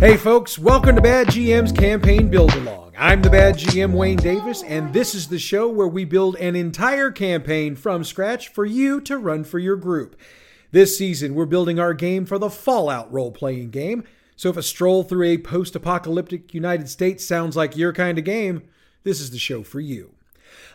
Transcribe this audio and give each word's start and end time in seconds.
Hey 0.00 0.16
folks, 0.16 0.60
welcome 0.60 0.94
to 0.94 1.02
Bad 1.02 1.26
GM's 1.26 1.72
Campaign 1.72 2.28
Build 2.28 2.54
Along. 2.54 2.92
I'm 2.96 3.20
the 3.20 3.30
Bad 3.30 3.56
GM 3.56 3.94
Wayne 3.94 4.18
Davis, 4.18 4.62
and 4.62 4.92
this 4.92 5.12
is 5.12 5.26
the 5.26 5.40
show 5.40 5.68
where 5.68 5.88
we 5.88 6.04
build 6.04 6.36
an 6.36 6.54
entire 6.54 7.10
campaign 7.10 7.74
from 7.74 8.04
scratch 8.04 8.46
for 8.46 8.64
you 8.64 9.00
to 9.00 9.18
run 9.18 9.42
for 9.42 9.58
your 9.58 9.74
group. 9.74 10.14
This 10.70 10.96
season, 10.96 11.34
we're 11.34 11.46
building 11.46 11.80
our 11.80 11.94
game 11.94 12.26
for 12.26 12.38
the 12.38 12.48
Fallout 12.48 13.12
role 13.12 13.32
playing 13.32 13.70
game. 13.70 14.04
So 14.36 14.50
if 14.50 14.56
a 14.56 14.62
stroll 14.62 15.02
through 15.02 15.26
a 15.26 15.38
post 15.38 15.74
apocalyptic 15.74 16.54
United 16.54 16.88
States 16.88 17.24
sounds 17.24 17.56
like 17.56 17.76
your 17.76 17.92
kind 17.92 18.18
of 18.18 18.24
game, 18.24 18.62
this 19.02 19.20
is 19.20 19.32
the 19.32 19.38
show 19.38 19.64
for 19.64 19.80
you. 19.80 20.14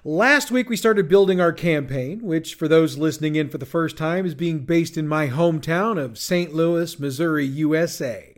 Last 0.03 0.52
week, 0.52 0.67
we 0.67 0.76
started 0.76 1.08
building 1.08 1.40
our 1.40 1.53
campaign, 1.53 2.20
which, 2.23 2.55
for 2.55 2.67
those 2.67 2.98
listening 2.98 3.38
in 3.38 3.48
for 3.48 3.58
the 3.58 3.66
first 3.66 3.95
time, 3.95 4.26
is 4.26 4.35
being 4.35 4.66
based 4.66 4.98
in 4.98 5.08
my 5.08 5.30
hometown 5.30 5.98
of 5.98 6.17
St. 6.17 6.53
Louis, 6.53 6.99
Missouri, 6.99 7.45
USA. 7.45 8.33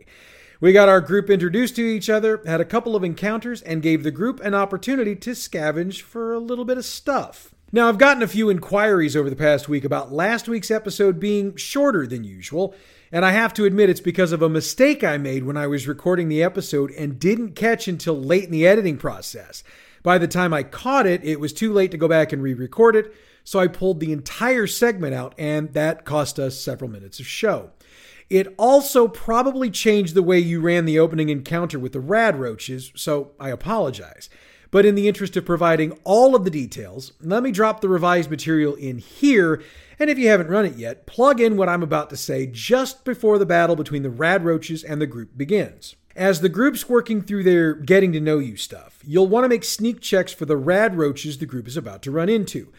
We 0.58 0.72
got 0.72 0.88
our 0.88 1.02
group 1.02 1.28
introduced 1.28 1.76
to 1.76 1.82
each 1.82 2.08
other, 2.08 2.40
had 2.46 2.62
a 2.62 2.64
couple 2.64 2.96
of 2.96 3.04
encounters, 3.04 3.60
and 3.60 3.82
gave 3.82 4.02
the 4.02 4.10
group 4.10 4.40
an 4.40 4.54
opportunity 4.54 5.14
to 5.16 5.32
scavenge 5.32 6.00
for 6.00 6.32
a 6.32 6.38
little 6.38 6.64
bit 6.64 6.78
of 6.78 6.84
stuff. 6.86 7.54
Now, 7.72 7.88
I've 7.88 7.98
gotten 7.98 8.22
a 8.22 8.28
few 8.28 8.48
inquiries 8.48 9.16
over 9.16 9.28
the 9.28 9.36
past 9.36 9.68
week 9.68 9.84
about 9.84 10.12
last 10.12 10.48
week's 10.48 10.70
episode 10.70 11.20
being 11.20 11.56
shorter 11.56 12.06
than 12.06 12.24
usual, 12.24 12.74
and 13.12 13.22
I 13.22 13.32
have 13.32 13.52
to 13.54 13.66
admit 13.66 13.90
it's 13.90 14.00
because 14.00 14.32
of 14.32 14.40
a 14.40 14.48
mistake 14.48 15.04
I 15.04 15.18
made 15.18 15.44
when 15.44 15.58
I 15.58 15.66
was 15.66 15.86
recording 15.86 16.28
the 16.28 16.42
episode 16.42 16.90
and 16.92 17.18
didn't 17.18 17.54
catch 17.56 17.86
until 17.86 18.18
late 18.18 18.44
in 18.44 18.50
the 18.50 18.66
editing 18.66 18.96
process. 18.96 19.62
By 20.02 20.16
the 20.16 20.28
time 20.28 20.54
I 20.54 20.62
caught 20.62 21.06
it, 21.06 21.22
it 21.22 21.38
was 21.38 21.52
too 21.52 21.72
late 21.72 21.90
to 21.90 21.98
go 21.98 22.08
back 22.08 22.32
and 22.32 22.42
re 22.42 22.54
record 22.54 22.96
it, 22.96 23.12
so 23.44 23.58
I 23.58 23.66
pulled 23.66 24.00
the 24.00 24.12
entire 24.12 24.66
segment 24.66 25.12
out, 25.12 25.34
and 25.36 25.72
that 25.74 26.06
cost 26.06 26.38
us 26.38 26.58
several 26.58 26.90
minutes 26.90 27.20
of 27.20 27.26
show. 27.26 27.72
It 28.28 28.52
also 28.58 29.06
probably 29.06 29.70
changed 29.70 30.14
the 30.14 30.22
way 30.22 30.38
you 30.38 30.60
ran 30.60 30.84
the 30.84 30.98
opening 30.98 31.28
encounter 31.28 31.78
with 31.78 31.92
the 31.92 32.00
rad 32.00 32.38
roaches, 32.40 32.92
so 32.96 33.32
I 33.38 33.50
apologize. 33.50 34.28
But 34.72 34.84
in 34.84 34.96
the 34.96 35.06
interest 35.06 35.36
of 35.36 35.44
providing 35.44 35.92
all 36.02 36.34
of 36.34 36.44
the 36.44 36.50
details, 36.50 37.12
let 37.20 37.42
me 37.42 37.52
drop 37.52 37.80
the 37.80 37.88
revised 37.88 38.30
material 38.30 38.74
in 38.74 38.98
here. 38.98 39.62
And 39.98 40.10
if 40.10 40.18
you 40.18 40.28
haven't 40.28 40.48
run 40.48 40.66
it 40.66 40.74
yet, 40.74 41.06
plug 41.06 41.40
in 41.40 41.56
what 41.56 41.68
I'm 41.68 41.84
about 41.84 42.10
to 42.10 42.16
say 42.16 42.46
just 42.46 43.04
before 43.04 43.38
the 43.38 43.46
battle 43.46 43.76
between 43.76 44.02
the 44.02 44.10
rad 44.10 44.44
roaches 44.44 44.82
and 44.82 45.00
the 45.00 45.06
group 45.06 45.36
begins. 45.36 45.94
As 46.16 46.40
the 46.40 46.48
group's 46.48 46.88
working 46.88 47.22
through 47.22 47.44
their 47.44 47.74
getting 47.74 48.12
to 48.12 48.20
know 48.20 48.38
you 48.38 48.56
stuff, 48.56 49.00
you'll 49.04 49.28
want 49.28 49.44
to 49.44 49.48
make 49.48 49.64
sneak 49.64 50.00
checks 50.00 50.32
for 50.32 50.46
the 50.46 50.56
rad 50.56 50.96
roaches 50.96 51.38
the 51.38 51.46
group 51.46 51.68
is 51.68 51.76
about 51.76 52.02
to 52.02 52.10
run 52.10 52.28
into. 52.28 52.72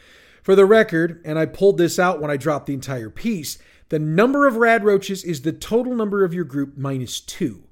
For 0.44 0.56
the 0.56 0.66
record, 0.66 1.22
and 1.24 1.38
I 1.38 1.46
pulled 1.46 1.78
this 1.78 2.00
out 2.00 2.20
when 2.20 2.32
I 2.32 2.38
dropped 2.38 2.66
the 2.66 2.74
entire 2.74 3.10
piece, 3.10 3.58
the 3.90 4.00
number 4.00 4.48
of 4.48 4.58
rad 4.58 4.84
roaches 4.84 5.24
is 5.24 5.42
the 5.42 5.54
total 5.54 5.96
number 5.96 6.24
of 6.24 6.34
your 6.34 6.44
group 6.44 6.78
minus 6.78 7.20
two. 7.20 7.64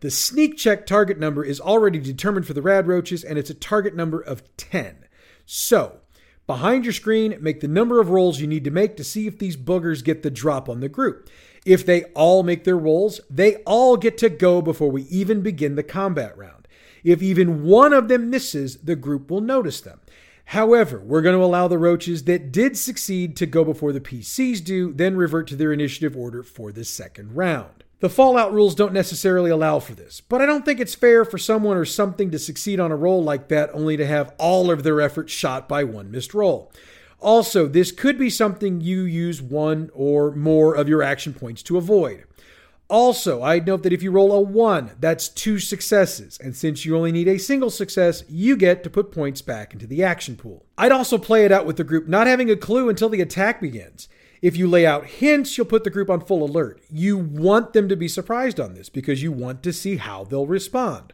The 0.00 0.10
sneak 0.10 0.56
check 0.56 0.86
target 0.86 1.18
number 1.18 1.44
is 1.44 1.60
already 1.60 1.98
determined 1.98 2.46
for 2.46 2.54
the 2.54 2.62
rad 2.62 2.88
roaches, 2.88 3.22
and 3.22 3.38
it's 3.38 3.50
a 3.50 3.54
target 3.54 3.94
number 3.94 4.20
of 4.20 4.42
10. 4.56 5.04
So, 5.44 6.00
behind 6.46 6.84
your 6.84 6.92
screen, 6.92 7.36
make 7.40 7.60
the 7.60 7.68
number 7.68 8.00
of 8.00 8.10
rolls 8.10 8.40
you 8.40 8.46
need 8.46 8.64
to 8.64 8.70
make 8.70 8.96
to 8.96 9.04
see 9.04 9.26
if 9.26 9.38
these 9.38 9.56
boogers 9.56 10.02
get 10.02 10.22
the 10.22 10.30
drop 10.30 10.68
on 10.68 10.80
the 10.80 10.88
group. 10.88 11.28
If 11.66 11.84
they 11.84 12.04
all 12.14 12.42
make 12.42 12.64
their 12.64 12.78
rolls, 12.78 13.20
they 13.28 13.56
all 13.64 13.96
get 13.96 14.16
to 14.18 14.30
go 14.30 14.62
before 14.62 14.90
we 14.90 15.02
even 15.02 15.42
begin 15.42 15.74
the 15.74 15.82
combat 15.82 16.36
round. 16.36 16.66
If 17.04 17.22
even 17.22 17.64
one 17.64 17.92
of 17.92 18.08
them 18.08 18.30
misses, 18.30 18.78
the 18.78 18.96
group 18.96 19.30
will 19.30 19.40
notice 19.40 19.80
them. 19.80 20.00
However, 20.50 20.98
we're 20.98 21.22
going 21.22 21.38
to 21.38 21.44
allow 21.44 21.68
the 21.68 21.78
roaches 21.78 22.24
that 22.24 22.50
did 22.50 22.76
succeed 22.76 23.36
to 23.36 23.46
go 23.46 23.62
before 23.62 23.92
the 23.92 24.00
PCs 24.00 24.64
do, 24.64 24.92
then 24.92 25.14
revert 25.14 25.46
to 25.46 25.54
their 25.54 25.72
initiative 25.72 26.16
order 26.16 26.42
for 26.42 26.72
the 26.72 26.84
second 26.84 27.36
round. 27.36 27.84
The 28.00 28.10
Fallout 28.10 28.52
rules 28.52 28.74
don't 28.74 28.92
necessarily 28.92 29.48
allow 29.52 29.78
for 29.78 29.94
this, 29.94 30.20
but 30.20 30.42
I 30.42 30.46
don't 30.46 30.64
think 30.64 30.80
it's 30.80 30.96
fair 30.96 31.24
for 31.24 31.38
someone 31.38 31.76
or 31.76 31.84
something 31.84 32.32
to 32.32 32.38
succeed 32.40 32.80
on 32.80 32.90
a 32.90 32.96
roll 32.96 33.22
like 33.22 33.46
that 33.46 33.70
only 33.72 33.96
to 33.96 34.04
have 34.04 34.34
all 34.38 34.72
of 34.72 34.82
their 34.82 35.00
efforts 35.00 35.32
shot 35.32 35.68
by 35.68 35.84
one 35.84 36.10
missed 36.10 36.34
roll. 36.34 36.72
Also, 37.20 37.68
this 37.68 37.92
could 37.92 38.18
be 38.18 38.28
something 38.28 38.80
you 38.80 39.02
use 39.02 39.40
one 39.40 39.88
or 39.94 40.34
more 40.34 40.74
of 40.74 40.88
your 40.88 41.00
action 41.00 41.32
points 41.32 41.62
to 41.62 41.78
avoid. 41.78 42.24
Also, 42.90 43.40
I'd 43.40 43.68
note 43.68 43.84
that 43.84 43.92
if 43.92 44.02
you 44.02 44.10
roll 44.10 44.32
a 44.32 44.40
1, 44.40 44.96
that's 44.98 45.28
two 45.28 45.60
successes, 45.60 46.38
and 46.42 46.56
since 46.56 46.84
you 46.84 46.96
only 46.96 47.12
need 47.12 47.28
a 47.28 47.38
single 47.38 47.70
success, 47.70 48.24
you 48.28 48.56
get 48.56 48.82
to 48.82 48.90
put 48.90 49.12
points 49.12 49.42
back 49.42 49.72
into 49.72 49.86
the 49.86 50.02
action 50.02 50.34
pool. 50.34 50.66
I'd 50.76 50.90
also 50.90 51.16
play 51.16 51.44
it 51.44 51.52
out 51.52 51.66
with 51.66 51.76
the 51.76 51.84
group 51.84 52.08
not 52.08 52.26
having 52.26 52.50
a 52.50 52.56
clue 52.56 52.88
until 52.88 53.08
the 53.08 53.20
attack 53.20 53.60
begins. 53.60 54.08
If 54.42 54.56
you 54.56 54.66
lay 54.68 54.86
out 54.86 55.06
hints, 55.06 55.56
you'll 55.56 55.68
put 55.68 55.84
the 55.84 55.90
group 55.90 56.10
on 56.10 56.20
full 56.22 56.42
alert. 56.42 56.82
You 56.90 57.16
want 57.16 57.74
them 57.74 57.88
to 57.88 57.96
be 57.96 58.08
surprised 58.08 58.58
on 58.58 58.74
this 58.74 58.88
because 58.88 59.22
you 59.22 59.30
want 59.30 59.62
to 59.62 59.72
see 59.72 59.98
how 59.98 60.24
they'll 60.24 60.48
respond. 60.48 61.12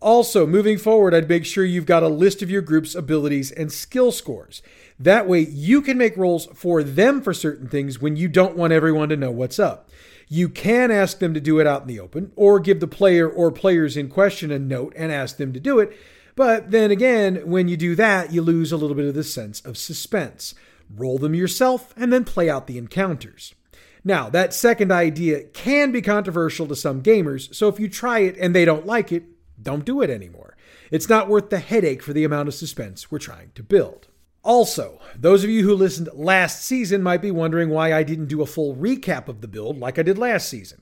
Also, 0.00 0.46
moving 0.46 0.78
forward, 0.78 1.12
I'd 1.12 1.28
make 1.28 1.44
sure 1.44 1.64
you've 1.66 1.84
got 1.84 2.02
a 2.02 2.08
list 2.08 2.40
of 2.40 2.50
your 2.50 2.62
group's 2.62 2.94
abilities 2.94 3.52
and 3.52 3.70
skill 3.70 4.10
scores. 4.10 4.62
That 4.98 5.28
way, 5.28 5.40
you 5.40 5.82
can 5.82 5.98
make 5.98 6.16
rolls 6.16 6.46
for 6.54 6.82
them 6.82 7.20
for 7.20 7.34
certain 7.34 7.68
things 7.68 8.00
when 8.00 8.16
you 8.16 8.26
don't 8.26 8.56
want 8.56 8.72
everyone 8.72 9.10
to 9.10 9.16
know 9.16 9.30
what's 9.30 9.58
up. 9.58 9.90
You 10.32 10.48
can 10.48 10.92
ask 10.92 11.18
them 11.18 11.34
to 11.34 11.40
do 11.40 11.58
it 11.58 11.66
out 11.66 11.82
in 11.82 11.88
the 11.88 11.98
open, 11.98 12.30
or 12.36 12.60
give 12.60 12.78
the 12.78 12.86
player 12.86 13.28
or 13.28 13.50
players 13.50 13.96
in 13.96 14.08
question 14.08 14.52
a 14.52 14.60
note 14.60 14.92
and 14.94 15.10
ask 15.10 15.38
them 15.38 15.52
to 15.52 15.58
do 15.58 15.80
it. 15.80 15.92
But 16.36 16.70
then 16.70 16.92
again, 16.92 17.42
when 17.50 17.66
you 17.66 17.76
do 17.76 17.96
that, 17.96 18.32
you 18.32 18.40
lose 18.40 18.70
a 18.70 18.76
little 18.76 18.94
bit 18.94 19.06
of 19.06 19.14
the 19.14 19.24
sense 19.24 19.60
of 19.62 19.76
suspense. 19.76 20.54
Roll 20.88 21.18
them 21.18 21.34
yourself 21.34 21.92
and 21.96 22.12
then 22.12 22.22
play 22.22 22.48
out 22.48 22.68
the 22.68 22.78
encounters. 22.78 23.56
Now, 24.04 24.30
that 24.30 24.54
second 24.54 24.92
idea 24.92 25.42
can 25.42 25.90
be 25.90 26.00
controversial 26.00 26.68
to 26.68 26.76
some 26.76 27.02
gamers, 27.02 27.52
so 27.52 27.66
if 27.66 27.80
you 27.80 27.88
try 27.88 28.20
it 28.20 28.36
and 28.38 28.54
they 28.54 28.64
don't 28.64 28.86
like 28.86 29.10
it, 29.10 29.24
don't 29.60 29.84
do 29.84 30.00
it 30.00 30.10
anymore. 30.10 30.56
It's 30.92 31.08
not 31.08 31.28
worth 31.28 31.50
the 31.50 31.58
headache 31.58 32.04
for 32.04 32.12
the 32.12 32.24
amount 32.24 32.46
of 32.46 32.54
suspense 32.54 33.10
we're 33.10 33.18
trying 33.18 33.50
to 33.56 33.64
build. 33.64 34.06
Also, 34.42 35.00
those 35.14 35.44
of 35.44 35.50
you 35.50 35.64
who 35.64 35.74
listened 35.74 36.08
last 36.14 36.64
season 36.64 37.02
might 37.02 37.20
be 37.20 37.30
wondering 37.30 37.68
why 37.68 37.92
I 37.92 38.02
didn't 38.02 38.26
do 38.26 38.40
a 38.40 38.46
full 38.46 38.74
recap 38.74 39.28
of 39.28 39.42
the 39.42 39.48
build 39.48 39.78
like 39.78 39.98
I 39.98 40.02
did 40.02 40.16
last 40.16 40.48
season. 40.48 40.80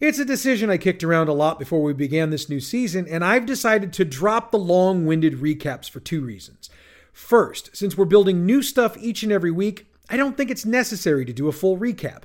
It's 0.00 0.18
a 0.18 0.24
decision 0.24 0.70
I 0.70 0.78
kicked 0.78 1.04
around 1.04 1.28
a 1.28 1.32
lot 1.32 1.58
before 1.58 1.82
we 1.82 1.92
began 1.92 2.30
this 2.30 2.48
new 2.48 2.60
season, 2.60 3.06
and 3.08 3.24
I've 3.24 3.46
decided 3.46 3.92
to 3.94 4.04
drop 4.04 4.50
the 4.50 4.58
long 4.58 5.06
winded 5.06 5.34
recaps 5.34 5.88
for 5.88 6.00
two 6.00 6.20
reasons. 6.20 6.70
First, 7.12 7.76
since 7.76 7.96
we're 7.96 8.04
building 8.04 8.46
new 8.46 8.62
stuff 8.62 8.96
each 8.98 9.22
and 9.22 9.30
every 9.30 9.50
week, 9.50 9.86
I 10.08 10.16
don't 10.16 10.36
think 10.36 10.50
it's 10.50 10.66
necessary 10.66 11.24
to 11.24 11.32
do 11.32 11.48
a 11.48 11.52
full 11.52 11.78
recap. 11.78 12.22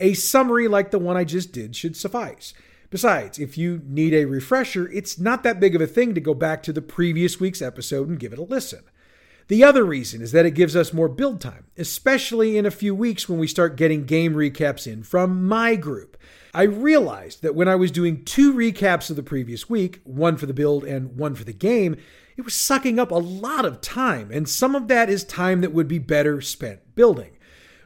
A 0.00 0.14
summary 0.14 0.66
like 0.66 0.90
the 0.90 0.98
one 0.98 1.16
I 1.16 1.24
just 1.24 1.52
did 1.52 1.76
should 1.76 1.96
suffice. 1.96 2.54
Besides, 2.90 3.38
if 3.38 3.56
you 3.56 3.82
need 3.84 4.14
a 4.14 4.24
refresher, 4.24 4.90
it's 4.90 5.18
not 5.18 5.42
that 5.42 5.60
big 5.60 5.76
of 5.76 5.80
a 5.80 5.86
thing 5.86 6.14
to 6.14 6.20
go 6.20 6.34
back 6.34 6.62
to 6.64 6.72
the 6.72 6.82
previous 6.82 7.38
week's 7.38 7.62
episode 7.62 8.08
and 8.08 8.18
give 8.18 8.32
it 8.32 8.38
a 8.38 8.42
listen. 8.42 8.80
The 9.50 9.64
other 9.64 9.82
reason 9.82 10.22
is 10.22 10.30
that 10.30 10.46
it 10.46 10.52
gives 10.52 10.76
us 10.76 10.92
more 10.92 11.08
build 11.08 11.40
time, 11.40 11.66
especially 11.76 12.56
in 12.56 12.66
a 12.66 12.70
few 12.70 12.94
weeks 12.94 13.28
when 13.28 13.40
we 13.40 13.48
start 13.48 13.74
getting 13.74 14.04
game 14.04 14.34
recaps 14.34 14.86
in 14.86 15.02
from 15.02 15.44
my 15.48 15.74
group. 15.74 16.16
I 16.54 16.62
realized 16.62 17.42
that 17.42 17.56
when 17.56 17.66
I 17.66 17.74
was 17.74 17.90
doing 17.90 18.24
two 18.24 18.54
recaps 18.54 19.10
of 19.10 19.16
the 19.16 19.24
previous 19.24 19.68
week, 19.68 20.02
one 20.04 20.36
for 20.36 20.46
the 20.46 20.54
build 20.54 20.84
and 20.84 21.16
one 21.16 21.34
for 21.34 21.42
the 21.42 21.52
game, 21.52 21.96
it 22.36 22.42
was 22.42 22.54
sucking 22.54 23.00
up 23.00 23.10
a 23.10 23.16
lot 23.16 23.64
of 23.64 23.80
time, 23.80 24.30
and 24.30 24.48
some 24.48 24.76
of 24.76 24.86
that 24.86 25.10
is 25.10 25.24
time 25.24 25.62
that 25.62 25.72
would 25.72 25.88
be 25.88 25.98
better 25.98 26.40
spent 26.40 26.94
building. 26.94 27.36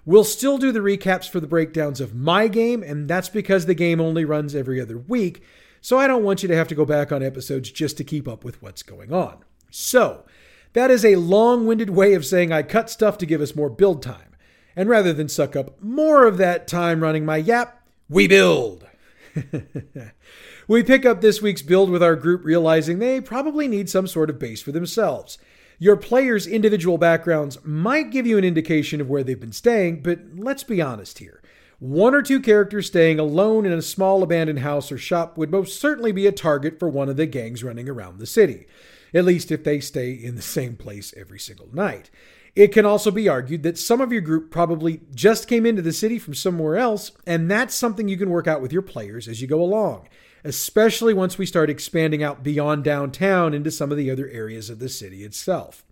We'll 0.05 0.25
still 0.25 0.59
do 0.59 0.71
the 0.71 0.81
recaps 0.81 1.31
for 1.31 1.41
the 1.41 1.47
breakdowns 1.47 1.99
of 1.99 2.15
my 2.15 2.47
game, 2.47 2.83
and 2.83 3.09
that's 3.09 3.31
because 3.31 3.65
the 3.65 3.73
game 3.73 4.03
only 4.03 4.27
runs 4.27 4.55
every 4.55 4.83
other 4.83 4.99
week, 4.99 5.43
so 5.81 5.99
I 5.99 6.09
don't 6.09 6.25
want 6.25 6.43
you 6.43 6.49
to 6.51 6.57
have 6.57 6.69
to 6.69 6.75
go 6.75 6.85
back 6.85 7.11
on 7.11 7.23
episodes 7.23 7.71
just 7.71 7.97
to 7.97 8.05
keep 8.05 8.29
up 8.29 8.45
with 8.45 8.61
what's 8.61 8.83
going 8.83 9.15
on. 9.15 9.39
So, 9.71 10.27
that 10.75 10.91
is 10.91 11.05
a 11.05 11.17
long 11.17 11.67
winded 11.67 11.91
way 11.91 12.15
of 12.15 12.27
saying 12.27 12.53
I 12.53 12.63
cut 12.63 12.91
stuff 12.91 13.17
to 13.19 13.27
give 13.27 13.41
us 13.41 13.57
more 13.57 13.71
build 13.71 14.03
time. 14.03 14.37
And 14.77 14.89
rather 14.89 15.13
than 15.13 15.29
suck 15.29 15.55
up 15.57 15.81
more 15.81 16.27
of 16.27 16.37
that 16.39 16.67
time 16.67 17.01
running 17.01 17.25
my 17.25 17.37
yap, 17.37 17.81
we 18.09 18.27
build. 18.27 18.87
we 20.69 20.83
pick 20.83 21.07
up 21.07 21.21
this 21.21 21.41
week's 21.41 21.63
build 21.63 21.91
with 21.91 22.03
our 22.03 22.17
group 22.17 22.45
realizing 22.45 22.99
they 22.99 23.21
probably 23.21 23.69
need 23.69 23.89
some 23.89 24.09
sort 24.09 24.31
of 24.31 24.39
base 24.39 24.63
for 24.63 24.73
themselves. 24.73 25.39
Your 25.79 25.97
players' 25.97 26.47
individual 26.47 26.99
backgrounds 26.99 27.59
might 27.65 28.11
give 28.11 28.27
you 28.27 28.37
an 28.37 28.45
indication 28.45 29.01
of 29.01 29.09
where 29.09 29.23
they've 29.23 29.39
been 29.39 29.53
staying, 29.53 30.03
but 30.03 30.21
let's 30.37 30.65
be 30.65 30.83
honest 30.83 31.19
here. 31.19 31.41
One 31.79 32.15
or 32.15 32.23
two 32.23 32.41
characters 32.41 32.87
staying 32.87 33.21
alone 33.21 33.65
in 33.67 33.73
a 33.73 33.83
small 33.83 34.23
abandoned 34.23 34.61
house 34.61 34.91
or 34.91 34.99
shop 34.99 35.37
would 35.37 35.51
most 35.51 35.81
certainly 35.81 36.13
be 36.13 36.27
a 36.27 36.33
target 36.33 36.79
for 36.79 36.89
one 36.89 37.09
of 37.09 37.17
the 37.17 37.27
gangs 37.27 37.63
running 37.63 37.89
around 37.89 38.19
the 38.19 38.27
city 38.27 38.67
at 39.15 39.25
least 39.25 39.53
if 39.53 39.65
they 39.65 39.81
stay 39.81 40.13
in 40.13 40.35
the 40.35 40.43
same 40.43 40.77
place 40.77 41.15
every 41.17 41.39
single 41.39 41.69
night. 41.73 42.11
It 42.57 42.69
can 42.69 42.87
also 42.87 43.11
be 43.11 43.29
argued 43.29 43.63
that 43.65 43.79
some 43.79 44.01
of 44.01 44.13
your 44.13 44.21
group 44.21 44.51
probably 44.51 45.01
just 45.13 45.49
came 45.49 45.67
into 45.67 45.83
the 45.83 45.93
city 45.93 46.19
from 46.19 46.35
somewhere 46.35 46.77
else, 46.77 47.11
and 47.27 47.51
that's 47.51 47.75
something 47.75 48.07
you 48.07 48.17
can 48.17 48.31
work 48.31 48.47
out 48.47 48.61
with 48.61 48.73
your 48.73 48.83
players 48.83 49.27
as 49.27 49.41
you 49.41 49.49
go 49.49 49.61
along, 49.61 50.09
especially 50.45 51.15
once 51.15 51.37
we 51.37 51.47
start 51.47 51.71
expanding 51.71 52.23
out 52.23 52.45
beyond 52.45 52.85
downtown 52.85 53.55
into 53.55 53.73
some 53.73 53.91
of 53.91 53.97
the 53.97 54.11
other 54.11 54.29
areas 54.29 54.71
of 54.71 54.79
the 54.79 54.89
city 54.89 55.25
itself. 55.25 55.85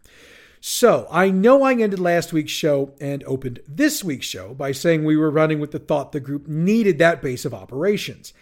So, 0.61 1.09
I 1.11 1.31
know 1.31 1.65
I 1.65 1.73
ended 1.73 1.99
last 1.99 2.33
week's 2.33 2.53
show 2.53 2.95
and 3.01 3.25
opened 3.25 3.59
this 3.67 4.05
week's 4.05 4.27
show 4.27 4.55
by 4.55 4.71
saying 4.71 5.05
we 5.05 5.17
were 5.17 5.33
running 5.33 5.59
with 5.59 5.73
the 5.73 5.81
thought 5.81 6.13
the 6.13 6.21
group 6.21 6.47
needed 6.47 6.99
that 6.99 7.21
base 7.21 7.45
of 7.45 7.53
operations. 7.53 8.33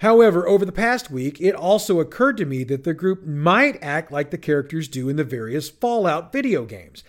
However, 0.00 0.46
over 0.46 0.64
the 0.64 0.72
past 0.72 1.10
week, 1.10 1.40
it 1.40 1.54
also 1.54 2.00
occurred 2.00 2.36
to 2.38 2.44
me 2.44 2.64
that 2.64 2.84
the 2.84 2.94
group 2.94 3.24
might 3.24 3.82
act 3.82 4.12
like 4.12 4.30
the 4.30 4.38
characters 4.38 4.88
do 4.88 5.08
in 5.08 5.16
the 5.16 5.24
various 5.24 5.70
Fallout 5.70 6.32
video 6.32 6.64
games, 6.64 7.02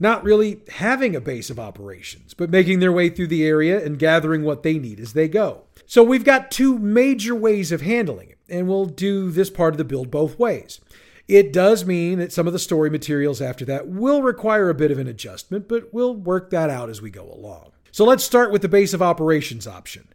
not 0.00 0.24
really 0.24 0.62
having 0.72 1.14
a 1.14 1.20
base 1.20 1.50
of 1.50 1.60
operations, 1.60 2.34
but 2.34 2.50
making 2.50 2.80
their 2.80 2.90
way 2.90 3.08
through 3.08 3.28
the 3.28 3.44
area 3.44 3.84
and 3.84 3.98
gathering 3.98 4.42
what 4.42 4.64
they 4.64 4.78
need 4.78 4.98
as 4.98 5.12
they 5.12 5.28
go. 5.28 5.62
So 5.86 6.02
we've 6.02 6.24
got 6.24 6.50
two 6.50 6.78
major 6.78 7.34
ways 7.34 7.70
of 7.70 7.82
handling 7.82 8.30
it, 8.30 8.38
and 8.48 8.66
we'll 8.66 8.86
do 8.86 9.30
this 9.30 9.50
part 9.50 9.74
of 9.74 9.78
the 9.78 9.84
build 9.84 10.10
both 10.10 10.38
ways. 10.38 10.80
It 11.28 11.52
does 11.52 11.84
mean 11.84 12.18
that 12.18 12.32
some 12.32 12.48
of 12.48 12.52
the 12.52 12.58
story 12.58 12.90
materials 12.90 13.40
after 13.40 13.64
that 13.66 13.86
will 13.86 14.22
require 14.22 14.68
a 14.68 14.74
bit 14.74 14.90
of 14.90 14.98
an 14.98 15.06
adjustment, 15.06 15.68
but 15.68 15.94
we'll 15.94 16.16
work 16.16 16.50
that 16.50 16.68
out 16.68 16.90
as 16.90 17.00
we 17.00 17.10
go 17.10 17.32
along. 17.32 17.70
So 17.92 18.04
let's 18.04 18.24
start 18.24 18.50
with 18.50 18.62
the 18.62 18.68
base 18.68 18.92
of 18.92 19.02
operations 19.02 19.66
option. 19.66 20.08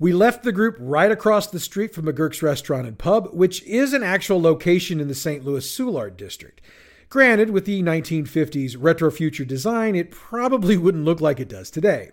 We 0.00 0.12
left 0.12 0.44
the 0.44 0.52
group 0.52 0.76
right 0.78 1.10
across 1.10 1.48
the 1.48 1.58
street 1.58 1.92
from 1.92 2.04
McGurk's 2.06 2.40
Restaurant 2.40 2.86
and 2.86 2.96
Pub, 2.96 3.30
which 3.32 3.64
is 3.64 3.92
an 3.92 4.04
actual 4.04 4.40
location 4.40 5.00
in 5.00 5.08
the 5.08 5.14
St. 5.14 5.44
Louis 5.44 5.66
Soulard 5.68 6.16
district. 6.16 6.60
Granted, 7.08 7.50
with 7.50 7.64
the 7.64 7.82
1950s 7.82 8.76
retro 8.78 9.10
future 9.10 9.44
design, 9.44 9.96
it 9.96 10.12
probably 10.12 10.76
wouldn't 10.76 11.04
look 11.04 11.20
like 11.20 11.40
it 11.40 11.48
does 11.48 11.68
today. 11.68 12.12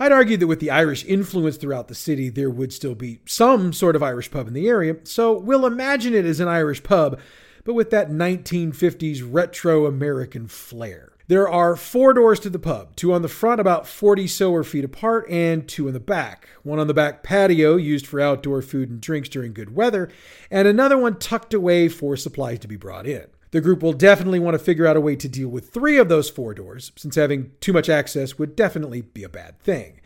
I'd 0.00 0.10
argue 0.10 0.38
that 0.38 0.48
with 0.48 0.58
the 0.58 0.72
Irish 0.72 1.04
influence 1.04 1.56
throughout 1.56 1.86
the 1.86 1.94
city, 1.94 2.30
there 2.30 2.50
would 2.50 2.72
still 2.72 2.96
be 2.96 3.20
some 3.26 3.72
sort 3.72 3.94
of 3.94 4.02
Irish 4.02 4.32
pub 4.32 4.48
in 4.48 4.54
the 4.54 4.66
area, 4.66 4.96
so 5.04 5.38
we'll 5.38 5.66
imagine 5.66 6.14
it 6.14 6.24
as 6.24 6.40
an 6.40 6.48
Irish 6.48 6.82
pub, 6.82 7.20
but 7.64 7.74
with 7.74 7.90
that 7.90 8.10
1950s 8.10 9.22
retro 9.26 9.86
American 9.86 10.46
flair. 10.46 11.12
There 11.30 11.48
are 11.48 11.76
four 11.76 12.12
doors 12.12 12.40
to 12.40 12.50
the 12.50 12.58
pub, 12.58 12.96
two 12.96 13.12
on 13.12 13.22
the 13.22 13.28
front 13.28 13.60
about 13.60 13.86
40 13.86 14.26
sower 14.26 14.64
feet 14.64 14.84
apart, 14.84 15.30
and 15.30 15.68
two 15.68 15.86
in 15.86 15.94
the 15.94 16.00
back. 16.00 16.48
One 16.64 16.80
on 16.80 16.88
the 16.88 16.94
back 16.94 17.22
patio, 17.22 17.76
used 17.76 18.04
for 18.04 18.20
outdoor 18.20 18.62
food 18.62 18.90
and 18.90 19.00
drinks 19.00 19.28
during 19.28 19.52
good 19.52 19.76
weather, 19.76 20.10
and 20.50 20.66
another 20.66 20.98
one 20.98 21.20
tucked 21.20 21.54
away 21.54 21.88
for 21.88 22.16
supplies 22.16 22.58
to 22.58 22.68
be 22.68 22.74
brought 22.74 23.06
in. 23.06 23.26
The 23.52 23.60
group 23.60 23.80
will 23.80 23.92
definitely 23.92 24.40
want 24.40 24.54
to 24.54 24.64
figure 24.64 24.88
out 24.88 24.96
a 24.96 25.00
way 25.00 25.14
to 25.14 25.28
deal 25.28 25.48
with 25.48 25.70
three 25.70 25.98
of 25.98 26.08
those 26.08 26.28
four 26.28 26.52
doors, 26.52 26.90
since 26.96 27.14
having 27.14 27.52
too 27.60 27.72
much 27.72 27.88
access 27.88 28.38
would 28.38 28.56
definitely 28.56 29.02
be 29.02 29.22
a 29.22 29.28
bad 29.28 29.60
thing. 29.60 30.00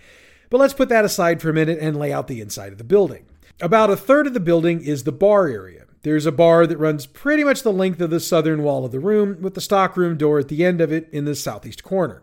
But 0.51 0.59
let's 0.59 0.75
put 0.75 0.91
that 0.91 1.07
aside 1.07 1.41
for 1.41 1.49
a 1.49 1.55
minute 1.55 1.79
and 1.81 1.99
lay 1.99 2.13
out 2.13 2.29
the 2.29 2.43
inside 2.43 2.73
of 2.73 2.79
the 2.79 2.85
building. 2.85 3.25
About 3.61 3.89
a 3.89 3.97
third 3.97 4.27
of 4.27 4.35
the 4.35 4.41
building 4.41 4.83
is 4.83 5.05
the 5.05 5.13
bar 5.13 5.49
area. 5.49 5.84
There's 6.05 6.27
a 6.27 6.33
bar 6.33 6.67
that 6.67 6.77
runs 6.77 7.07
pretty 7.07 7.45
much 7.45 7.63
the 7.63 7.73
length 7.73 7.99
of 8.03 8.11
the 8.11 8.21
southern 8.21 8.63
wall 8.63 8.85
of 8.85 8.93
the 8.93 9.01
room, 9.01 9.41
with 9.41 9.55
the 9.55 9.63
stockroom 9.63 10.19
door 10.19 10.39
at 10.39 10.49
the 10.49 10.63
end 10.63 10.83
of 10.83 10.93
it 10.93 11.09
in 11.11 11.25
the 11.25 11.35
southeast 11.35 11.83
corner. 11.83 12.23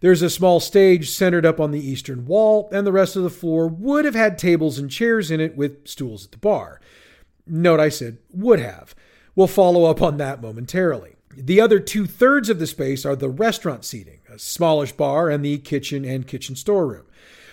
There's 0.00 0.22
a 0.22 0.28
small 0.28 0.58
stage 0.58 1.08
centered 1.08 1.46
up 1.46 1.60
on 1.60 1.70
the 1.70 1.78
eastern 1.78 2.26
wall, 2.26 2.68
and 2.72 2.84
the 2.84 2.90
rest 2.90 3.14
of 3.14 3.22
the 3.22 3.30
floor 3.30 3.68
would 3.68 4.04
have 4.04 4.16
had 4.16 4.38
tables 4.38 4.76
and 4.76 4.90
chairs 4.90 5.30
in 5.30 5.40
it 5.40 5.56
with 5.56 5.86
stools 5.86 6.24
at 6.24 6.32
the 6.32 6.38
bar. 6.38 6.80
Note 7.46 7.78
I 7.78 7.90
said 7.90 8.18
would 8.32 8.58
have. 8.58 8.92
We'll 9.36 9.46
follow 9.46 9.84
up 9.84 10.02
on 10.02 10.16
that 10.16 10.42
momentarily. 10.42 11.14
The 11.36 11.60
other 11.60 11.78
two 11.78 12.06
thirds 12.06 12.50
of 12.50 12.58
the 12.58 12.66
space 12.66 13.06
are 13.06 13.14
the 13.14 13.30
restaurant 13.30 13.84
seating, 13.84 14.18
a 14.28 14.40
smallish 14.40 14.92
bar, 14.92 15.30
and 15.30 15.44
the 15.44 15.58
kitchen 15.58 16.04
and 16.04 16.26
kitchen 16.26 16.56
storeroom. 16.56 17.06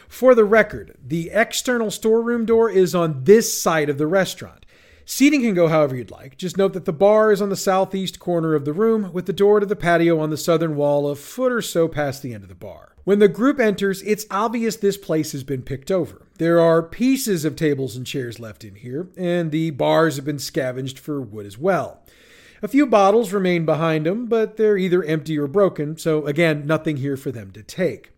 For 0.08 0.34
the 0.34 0.46
record, 0.46 0.98
the 1.00 1.30
external 1.32 1.92
storeroom 1.92 2.48
door 2.48 2.72
is 2.72 2.96
on 2.96 3.26
this 3.26 3.62
side 3.62 3.92
of 3.92 4.00
the 4.00 4.08
restaurant. 4.08 4.59
Seating 5.12 5.42
can 5.42 5.56
go 5.56 5.68
however 5.68 5.96
you'd 5.96 6.12
like. 6.12 6.38
Just 6.38 6.56
note 6.56 6.74
that 6.74 6.86
the 6.86 6.94
bar 6.94 7.32
is 7.32 7.42
on 7.42 7.50
the 7.50 7.56
southeast 7.56 8.20
corner 8.20 8.54
of 8.54 8.64
the 8.64 8.74
room, 8.74 9.12
with 9.12 9.26
the 9.26 9.34
door 9.34 9.60
to 9.60 9.66
the 9.66 9.76
patio 9.76 10.20
on 10.20 10.30
the 10.30 10.38
southern 10.38 10.76
wall 10.76 11.10
a 11.10 11.16
foot 11.16 11.52
or 11.52 11.64
so 11.64 11.88
past 11.88 12.22
the 12.22 12.32
end 12.32 12.44
of 12.44 12.48
the 12.48 12.54
bar. 12.54 12.94
When 13.06 13.18
the 13.18 13.28
group 13.28 13.60
enters, 13.60 14.04
it's 14.04 14.28
obvious 14.30 14.76
this 14.76 14.98
place 14.98 15.32
has 15.32 15.44
been 15.44 15.64
picked 15.64 15.90
over. 15.90 16.28
There 16.38 16.60
are 16.60 16.84
pieces 16.84 17.44
of 17.44 17.56
tables 17.56 17.96
and 17.96 18.06
chairs 18.06 18.40
left 18.40 18.64
in 18.64 18.76
here, 18.76 19.10
and 19.18 19.50
the 19.50 19.72
bars 19.72 20.18
have 20.18 20.26
been 20.26 20.38
scavenged 20.38 21.00
for 21.00 21.20
wood 21.20 21.48
as 21.48 21.58
well. 21.58 22.04
A 22.62 22.68
few 22.68 22.86
bottles 22.86 23.34
remain 23.34 23.66
behind 23.66 24.06
them, 24.06 24.28
but 24.28 24.58
they're 24.58 24.78
either 24.78 25.04
empty 25.04 25.40
or 25.40 25.48
broken, 25.48 25.98
so 25.98 26.28
again, 26.28 26.68
nothing 26.68 26.98
here 26.98 27.18
for 27.18 27.32
them 27.32 27.50
to 27.54 27.64
take. 27.64 28.12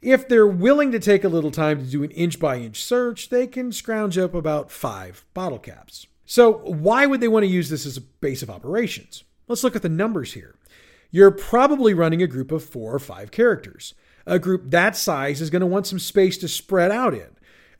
If 0.00 0.26
they're 0.26 0.46
willing 0.46 0.90
to 0.92 1.00
take 1.00 1.22
a 1.22 1.28
little 1.28 1.50
time 1.50 1.84
to 1.84 1.90
do 1.90 2.02
an 2.02 2.12
inch 2.12 2.40
by 2.40 2.56
inch 2.56 2.82
search, 2.82 3.28
they 3.28 3.46
can 3.46 3.72
scrounge 3.72 4.16
up 4.16 4.34
about 4.34 4.70
five 4.70 5.26
bottle 5.34 5.58
caps. 5.58 6.06
So, 6.30 6.58
why 6.58 7.06
would 7.06 7.20
they 7.20 7.26
want 7.26 7.42
to 7.42 7.50
use 7.50 7.70
this 7.70 7.84
as 7.84 7.96
a 7.96 8.00
base 8.00 8.40
of 8.40 8.50
operations? 8.50 9.24
Let's 9.48 9.64
look 9.64 9.74
at 9.74 9.82
the 9.82 9.88
numbers 9.88 10.34
here. 10.34 10.54
You're 11.10 11.32
probably 11.32 11.92
running 11.92 12.22
a 12.22 12.28
group 12.28 12.52
of 12.52 12.64
four 12.64 12.94
or 12.94 13.00
five 13.00 13.32
characters. 13.32 13.94
A 14.26 14.38
group 14.38 14.70
that 14.70 14.94
size 14.94 15.40
is 15.40 15.50
going 15.50 15.58
to 15.58 15.66
want 15.66 15.88
some 15.88 15.98
space 15.98 16.38
to 16.38 16.46
spread 16.46 16.92
out 16.92 17.14
in. 17.14 17.30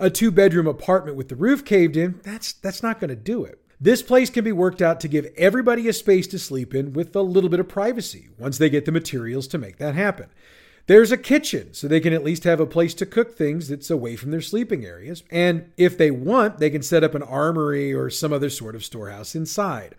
A 0.00 0.11
two 0.11 0.32
bedroom 0.32 0.67
apartment 0.67 1.17
with 1.17 1.29
the 1.29 1.37
roof 1.37 1.64
caved 1.64 1.97
in, 1.97 2.19
that's, 2.25 2.52
that's 2.55 2.82
not 2.82 2.99
going 2.99 3.11
to 3.11 3.14
do 3.14 3.44
it. 3.44 3.62
This 3.81 4.02
place 4.02 4.31
can 4.31 4.43
be 4.43 4.50
worked 4.50 4.82
out 4.82 4.99
to 4.99 5.08
give 5.08 5.32
everybody 5.37 5.87
a 5.87 5.93
space 5.93 6.26
to 6.26 6.38
sleep 6.41 6.75
in 6.75 6.93
with 6.93 7.14
a 7.14 7.23
little 7.23 7.50
bit 7.50 7.61
of 7.61 7.69
privacy 7.69 8.31
once 8.37 8.58
they 8.58 8.69
get 8.69 8.85
the 8.85 8.91
materials 8.91 9.47
to 9.47 9.58
make 9.58 9.76
that 9.76 9.94
happen. 9.94 10.26
There's 10.87 11.12
a 11.12 11.17
kitchen, 11.17 11.73
so 11.73 11.87
they 11.87 12.00
can 12.00 12.12
at 12.12 12.25
least 12.25 12.44
have 12.44 12.61
a 12.61 12.67
place 12.67 12.94
to 12.94 13.06
cook 13.06 13.37
things 13.37 13.69
that's 13.69 13.91
away 13.91 14.17
from 14.17 14.31
their 14.31 14.41
sleeping 14.41 14.85
areas. 14.85 15.23
And 15.31 15.71
if 15.77 15.97
they 15.97 16.11
want, 16.11 16.59
they 16.59 16.71
can 16.71 16.82
set 16.82 17.05
up 17.05 17.15
an 17.15 17.23
armory 17.23 17.93
or 17.93 18.11
some 18.11 18.32
other 18.32 18.50
sort 18.50 18.75
of 18.75 18.85
storehouse 18.85 19.35
inside. 19.35 19.94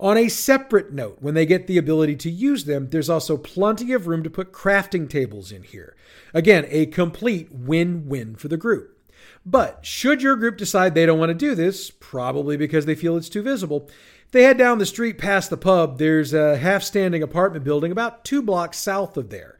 On 0.00 0.16
a 0.16 0.28
separate 0.28 0.92
note, 0.92 1.18
when 1.20 1.34
they 1.34 1.46
get 1.46 1.68
the 1.68 1.78
ability 1.78 2.16
to 2.16 2.30
use 2.30 2.64
them, 2.64 2.88
there's 2.90 3.10
also 3.10 3.36
plenty 3.36 3.92
of 3.92 4.08
room 4.08 4.24
to 4.24 4.30
put 4.30 4.52
crafting 4.52 5.08
tables 5.08 5.52
in 5.52 5.62
here. 5.62 5.94
Again, 6.34 6.66
a 6.70 6.86
complete 6.86 7.52
win 7.52 8.08
win 8.08 8.34
for 8.34 8.48
the 8.48 8.56
group. 8.56 8.98
But 9.46 9.86
should 9.86 10.22
your 10.22 10.34
group 10.34 10.56
decide 10.56 10.94
they 10.94 11.06
don't 11.06 11.18
want 11.18 11.30
to 11.30 11.34
do 11.34 11.54
this, 11.54 11.90
probably 11.90 12.56
because 12.56 12.86
they 12.86 12.94
feel 12.94 13.16
it's 13.16 13.28
too 13.28 13.42
visible, 13.42 13.88
they 14.32 14.44
head 14.44 14.56
down 14.56 14.78
the 14.78 14.86
street 14.86 15.18
past 15.18 15.50
the 15.50 15.56
pub. 15.56 15.98
There's 15.98 16.32
a 16.32 16.56
half 16.56 16.82
standing 16.82 17.22
apartment 17.22 17.64
building 17.64 17.92
about 17.92 18.24
two 18.24 18.42
blocks 18.42 18.78
south 18.78 19.16
of 19.16 19.30
there. 19.30 19.58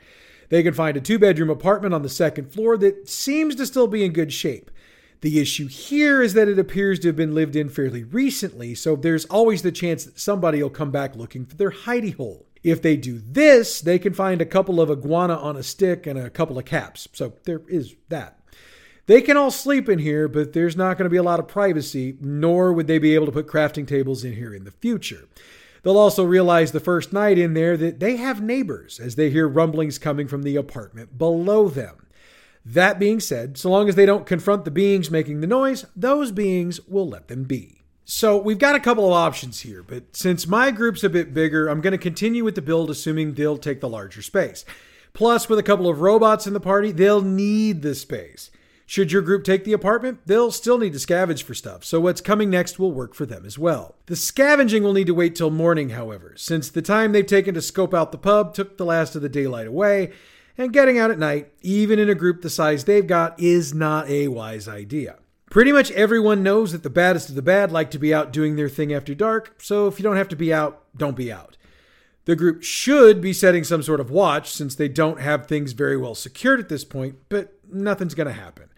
They 0.53 0.63
can 0.63 0.75
find 0.75 0.99
a 0.99 1.01
two 1.01 1.19
bedroom 1.19 1.49
apartment 1.49 1.95
on 1.95 2.03
the 2.03 2.11
second 2.11 2.53
floor 2.53 2.77
that 2.77 3.09
seems 3.09 3.55
to 3.55 3.65
still 3.65 3.87
be 3.87 4.05
in 4.05 4.13
good 4.13 4.35
shape. 4.35 4.71
The 5.23 5.41
issue 5.41 5.67
here 5.67 6.21
is 6.21 6.35
that 6.35 6.47
it 6.47 6.59
appears 6.59 6.99
to 6.99 7.09
have 7.09 7.17
been 7.17 7.35
lived 7.35 7.57
in 7.57 7.71
fairly 7.71 8.05
recently, 8.05 8.75
so 8.75 8.95
there's 8.95 9.25
always 9.25 9.63
the 9.63 9.73
chance 9.73 10.05
that 10.05 10.21
somebody 10.21 10.63
will 10.63 10.69
come 10.69 10.91
back 10.91 11.17
looking 11.17 11.47
for 11.47 11.57
their 11.57 11.71
hidey 11.71 12.15
hole. 12.15 12.45
If 12.63 12.83
they 12.83 12.99
do 12.99 13.19
this, 13.19 13.81
they 13.81 13.99
can 13.99 14.13
find 14.13 14.43
a 14.43 14.47
couple 14.47 14.79
of 14.79 14.91
iguana 14.91 15.37
on 15.37 15.57
a 15.57 15.63
stick 15.63 16.07
and 16.07 16.19
a 16.19 16.29
couple 16.29 16.59
of 16.59 16.67
caps. 16.67 17.09
So 17.15 17.33
there 17.45 17.63
is 17.67 17.95
that. 18.11 18.39
They 19.07 19.23
can 19.23 19.39
all 19.39 19.51
sleep 19.51 19.89
in 19.89 20.01
here, 20.01 20.29
but 20.29 20.53
there's 20.53 20.77
not 20.77 20.99
going 20.99 21.07
to 21.07 21.11
be 21.11 21.17
a 21.17 21.23
lot 21.23 21.41
of 21.41 21.49
privacy, 21.49 22.19
nor 22.21 22.75
would 22.75 22.89
they 22.89 22.99
be 22.99 23.15
able 23.15 23.25
to 23.25 23.33
put 23.33 23.47
crafting 23.47 23.87
tables 23.87 24.23
in 24.23 24.35
here 24.35 24.55
in 24.55 24.65
the 24.65 24.71
future. 24.71 25.29
They'll 25.83 25.99
also 25.99 26.25
realize 26.25 26.73
the 26.73 26.81
first 26.81 27.13
night 27.13 27.39
in 27.39 27.55
there 27.55 27.77
that 27.77 28.01
they 28.01 28.17
have 28.17 28.41
neighbors 28.41 29.01
as 29.01 29.17
they 29.17 29.31
hear 29.31 29.49
rumblings 29.49 29.99
coming 29.99 30.29
from 30.29 30.43
the 30.43 30.57
apartment 30.57 31.19
below 31.19 31.69
them. 31.69 32.07
That 32.65 33.01
being 33.01 33.19
said, 33.19 33.59
so 33.59 33.71
long 33.71 33.89
as 33.89 33.97
they 33.97 34.07
don't 34.07 34.27
confront 34.27 34.65
the 34.65 34.71
beings 34.71 35.11
making 35.11 35.41
the 35.41 35.49
noise, 35.49 35.85
those 35.97 36.31
beings 36.31 36.81
will 36.87 37.09
let 37.09 37.27
them 37.27 37.43
be. 37.43 37.83
So 38.05 38.37
we've 38.37 38.59
got 38.59 38.75
a 38.75 38.81
couple 38.81 39.07
of 39.07 39.13
options 39.13 39.61
here, 39.61 39.83
but 39.83 40.17
since 40.17 40.47
my 40.47 40.71
group's 40.71 41.03
a 41.03 41.09
bit 41.09 41.35
bigger, 41.35 41.69
I'm 41.69 41.81
going 41.81 41.93
to 41.93 41.99
continue 41.99 42.45
with 42.45 42.55
the 42.55 42.63
build 42.63 42.91
assuming 42.91 43.35
they'll 43.35 43.59
take 43.59 43.81
the 43.81 43.89
larger 43.89 44.23
space. 44.23 44.65
Plus, 45.13 45.49
with 45.49 45.59
a 45.59 45.63
couple 45.63 45.89
of 45.89 46.01
robots 46.01 46.47
in 46.47 46.53
the 46.53 46.61
party, 46.61 46.91
they'll 46.91 47.23
need 47.23 47.83
the 47.83 47.95
space. 47.95 48.51
Should 48.93 49.11
your 49.11 49.23
group 49.23 49.43
take 49.43 49.65
the 49.65 49.73
apartment, 49.73 50.21
they'll 50.27 50.51
still 50.51 50.77
need 50.77 50.93
to 50.93 50.99
scavenge 50.99 51.45
for 51.45 51.55
stuff, 51.55 51.83
so 51.83 51.99
what's 51.99 52.21
coming 52.21 52.51
next 52.51 52.79
will 52.79 52.93
work 52.93 53.15
for 53.15 53.25
them 53.25 53.47
as 53.47 53.59
well. 53.59 53.95
The 54.05 54.17
scavenging 54.17 54.83
will 54.83 54.93
need 54.93 55.07
to 55.07 55.15
wait 55.15 55.35
till 55.35 55.49
morning, 55.49 55.89
however, 55.89 56.35
since 56.37 56.69
the 56.69 56.83
time 56.83 57.13
they've 57.13 57.25
taken 57.25 57.55
to 57.55 57.63
scope 57.63 57.95
out 57.95 58.13
the 58.13 58.19
pub 58.19 58.53
took 58.53 58.77
the 58.77 58.85
last 58.85 59.17
of 59.17 59.23
the 59.23 59.31
daylight 59.31 59.67
away, 59.67 60.13
and 60.59 60.75
getting 60.75 60.99
out 60.99 61.11
at 61.11 61.19
night, 61.19 61.55
even 61.63 61.99
in 61.99 62.11
a 62.11 62.15
group 62.15 62.43
the 62.43 62.51
size 62.51 62.85
they've 62.85 63.07
got, 63.07 63.41
is 63.41 63.73
not 63.73 64.11
a 64.11 64.29
wise 64.29 64.69
idea. 64.69 65.17
Pretty 65.49 65.73
much 65.73 65.91
everyone 65.93 66.43
knows 66.43 66.73
that 66.73 66.83
the 66.83 66.91
baddest 66.91 67.31
of 67.31 67.35
the 67.35 67.41
bad 67.41 67.73
like 67.73 67.91
to 67.93 67.99
be 67.99 68.13
out 68.13 68.31
doing 68.31 68.57
their 68.57 68.69
thing 68.69 68.93
after 68.93 69.15
dark, 69.15 69.55
so 69.57 69.87
if 69.87 69.99
you 69.99 70.03
don't 70.03 70.19
have 70.19 70.29
to 70.29 70.37
be 70.37 70.53
out, 70.53 70.85
don't 70.95 71.17
be 71.17 71.33
out. 71.33 71.57
The 72.27 72.37
group 72.37 72.63
should 72.63 73.23
be 73.23 73.33
setting 73.33 73.65
some 73.65 73.83
sort 73.83 74.01
of 74.01 74.11
watch 74.11 74.53
since 74.53 74.75
they 74.75 74.89
don't 74.89 75.19
have 75.19 75.47
things 75.47 75.73
very 75.73 75.97
well 75.97 76.15
secured 76.15 76.61
at 76.61 76.69
this 76.69 76.85
point, 76.85 77.17
but 77.31 77.55
nothing's 77.67 78.15
going 78.15 78.27
to 78.27 78.35
happen. 78.35 78.69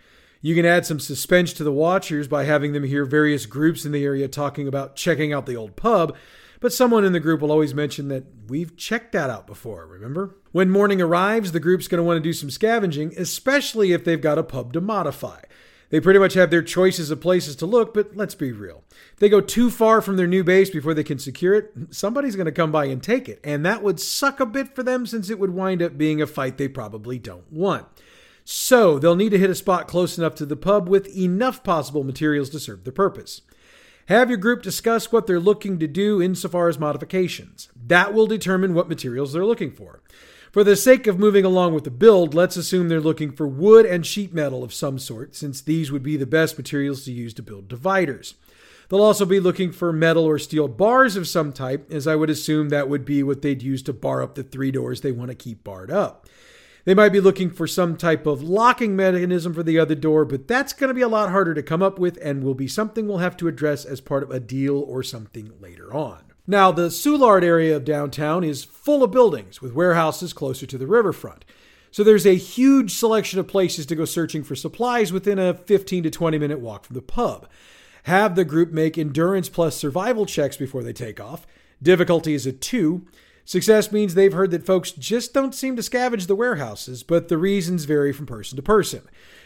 You 0.45 0.55
can 0.55 0.67
add 0.67 0.85
some 0.85 1.01
suspense 1.01 1.55
to 1.55 1.65
the 1.65 1.73
watchers 1.73 2.29
by 2.29 2.45
having 2.45 2.75
them 2.75 2.85
hear 2.85 3.07
various 3.07 3.47
groups 3.47 3.87
in 3.87 3.93
the 3.93 4.05
area 4.05 4.29
talking 4.29 4.69
about 4.69 4.95
checking 4.95 5.33
out 5.33 5.47
the 5.47 5.57
old 5.57 5.75
pub, 5.75 6.15
but 6.61 6.71
someone 6.71 7.03
in 7.03 7.15
the 7.15 7.19
group 7.19 7.41
will 7.41 7.51
always 7.51 7.73
mention 7.73 8.09
that 8.09 8.25
we've 8.47 8.77
checked 8.77 9.13
that 9.13 9.31
out 9.31 9.47
before, 9.47 9.87
remember? 9.87 10.37
When 10.53 10.69
morning 10.69 11.01
arrives, 11.01 11.53
the 11.53 11.61
group's 11.61 11.89
going 11.89 11.97
to 11.97 12.05
want 12.05 12.19
to 12.19 12.23
do 12.23 12.35
some 12.35 12.51
scavenging, 12.51 13.15
especially 13.17 13.93
if 13.93 14.05
they've 14.05 14.21
got 14.21 14.37
a 14.37 14.43
pub 14.43 14.75
to 14.75 14.83
modify. 14.83 15.41
They 15.89 15.99
pretty 15.99 16.19
much 16.19 16.35
have 16.35 16.51
their 16.51 16.63
choices 16.63 17.11
of 17.11 17.23
places 17.23 17.57
to 17.57 17.67
look, 17.67 17.95
but 17.95 18.15
let's 18.15 18.35
be 18.35 18.53
real. 18.53 18.85
If 19.15 19.21
they 19.21 19.31
go 19.31 19.41
too 19.41 19.71
far 19.71 20.03
from 20.03 20.19
their 20.19 20.27
new 20.27 20.45
base 20.45 20.69
before 20.69 20.93
they 20.93 21.05
can 21.05 21.19
secure 21.19 21.55
it, 21.55 21.73
somebody's 21.89 22.37
going 22.37 22.45
to 22.45 22.53
come 22.53 22.71
by 22.71 22.85
and 22.85 23.03
take 23.03 23.31
it, 23.31 23.41
and 23.45 23.65
that 23.65 23.83
would 23.83 23.99
suck 23.99 24.41
a 24.41 24.47
bit 24.47 24.75
for 24.75 24.83
them 24.83 25.07
since 25.07 25.31
it 25.31 25.39
would 25.39 25.55
wind 25.55 25.81
up 25.81 25.97
being 25.97 26.21
a 26.21 26.27
fight 26.27 26.59
they 26.59 26.69
probably 26.69 27.19
don't 27.19 27.51
want. 27.51 27.87
So 28.45 28.99
they'll 28.99 29.17
need 29.17 29.31
to 29.31 29.39
hit 29.39 29.51
a 29.51 29.55
spot 29.55 29.89
close 29.89 30.19
enough 30.19 30.35
to 30.37 30.47
the 30.47 30.57
pub 30.57 30.89
with 30.89 31.17
enough 31.17 31.65
possible 31.65 32.05
materials 32.05 32.51
to 32.51 32.61
serve 32.61 32.85
the 32.85 32.93
purpose. 32.93 33.41
Have 34.07 34.29
your 34.29 34.39
group 34.39 34.63
discuss 34.63 35.11
what 35.11 35.27
they're 35.27 35.41
looking 35.41 35.79
to 35.79 35.87
do 35.87 36.21
insofar 36.21 36.69
as 36.69 36.79
modifications. 36.79 37.71
That 37.75 38.13
will 38.13 38.27
determine 38.27 38.75
what 38.75 38.89
materials 38.89 39.33
they're 39.33 39.47
looking 39.47 39.71
for. 39.71 40.03
For 40.53 40.63
the 40.63 40.77
sake 40.77 41.07
of 41.07 41.19
moving 41.19 41.45
along 41.45 41.75
with 41.75 41.85
the 41.85 41.91
build, 41.91 42.35
let's 42.35 42.57
assume 42.57 42.89
they're 42.89 43.01
looking 43.01 43.33
for 43.33 43.49
wood 43.49 43.87
and 43.87 44.07
sheet 44.07 44.33
metal 44.33 44.63
of 44.63 44.75
some 44.75 44.99
sort, 44.99 45.35
since 45.35 45.61
these 45.61 45.91
would 45.91 46.03
be 46.03 46.17
the 46.17 46.27
best 46.27 46.59
materials 46.59 47.05
to 47.07 47.13
use 47.13 47.35
to 47.35 47.43
build 47.43 47.67
dividers. 47.67 48.35
They'll 48.89 49.03
also 49.03 49.25
be 49.25 49.41
looking 49.41 49.73
for 49.73 49.93
metal 49.93 50.25
or 50.25 50.39
steel 50.39 50.69
bars 50.69 51.17
of 51.17 51.27
some 51.27 51.53
type, 51.53 51.91
as 51.91 52.07
I 52.07 52.15
would 52.15 52.31
assume 52.31 52.69
that 52.69 52.89
would 52.89 53.05
be 53.05 53.23
what 53.23 53.43
they'd 53.43 53.63
use 53.63 53.83
to 53.85 53.93
bar 53.93 54.23
up 54.23 54.35
the 54.35 54.43
three 54.43 54.71
doors 54.71 55.01
they 55.01 55.13
want 55.13 55.31
to 55.31 55.35
keep 55.35 55.65
barred 55.65 55.91
up. 55.91 56.29
They 56.85 56.95
might 56.95 57.13
be 57.13 57.21
looking 57.21 57.51
for 57.51 57.67
some 57.67 57.97
type 57.97 58.27
of 58.27 58.43
locking 58.43 58.95
mechanism 58.95 59.55
for 59.55 59.63
the 59.63 59.79
other 59.79 59.95
door, 59.95 60.25
but 60.25 60.47
that's 60.47 60.75
going 60.75 60.89
to 60.89 60.95
be 60.95 61.01
a 61.01 61.09
lot 61.09 61.31
harder 61.31 61.55
to 61.55 61.63
come 61.63 61.83
up 61.83 61.99
with 61.99 62.19
and 62.23 62.45
will 62.45 62.55
be 62.55 62.69
something 62.69 63.09
we'll 63.09 63.19
have 63.19 63.37
to 63.39 63.49
address 63.49 63.85
as 63.85 64.01
part 64.01 64.23
of 64.23 64.31
a 64.31 64.41
deal 64.41 64.79
or 64.79 65.03
something 65.03 65.53
later 65.61 65.95
on. 65.95 66.21
Now, 66.47 66.71
the 66.73 66.89
Soulard 66.89 67.43
area 67.43 67.75
of 67.75 67.87
downtown 67.87 68.45
is 68.45 68.65
full 68.65 69.03
of 69.03 69.11
buildings 69.11 69.63
with 69.63 69.73
warehouses 69.73 70.35
closer 70.35 70.67
to 70.67 70.77
the 70.77 70.87
riverfront. 70.87 71.47
So 71.91 72.05
there's 72.05 72.27
a 72.27 72.35
huge 72.35 72.93
selection 72.93 73.39
of 73.39 73.49
places 73.49 73.87
to 73.87 73.95
go 73.95 74.05
searching 74.05 74.43
for 74.43 74.55
supplies 74.55 75.11
within 75.13 75.39
a 75.39 75.55
15 75.55 76.03
to 76.03 76.11
20 76.11 76.39
minute 76.39 76.61
walk 76.61 76.85
from 76.85 76.95
the 76.95 77.03
pub. 77.03 77.49
Have 78.03 78.35
the 78.35 78.45
group 78.45 78.73
make 78.73 78.99
endurance 78.99 79.49
plus 79.49 79.75
survival 79.77 80.27
checks 80.27 80.59
before 80.59 80.83
they 80.83 80.93
take 80.93 81.19
off. 81.19 81.47
Difficulty 81.83 82.35
is 82.35 82.47
a 82.47 82.53
2. 82.53 83.07
Success 83.45 83.93
means 83.93 84.15
they've 84.15 84.33
heard 84.33 84.51
that 84.53 84.65
folks 84.65 84.91
just 84.91 85.35
don't 85.35 85.55
seem 85.55 85.77
to 85.77 85.83
scavenge 85.83 86.27
the 86.27 86.35
warehouses, 86.35 87.03
but 87.03 87.29
the 87.29 87.37
reasons 87.37 87.85
vary 87.85 88.13
from 88.13 88.27
person 88.27 88.57
to 88.57 88.63
person. 88.63 89.03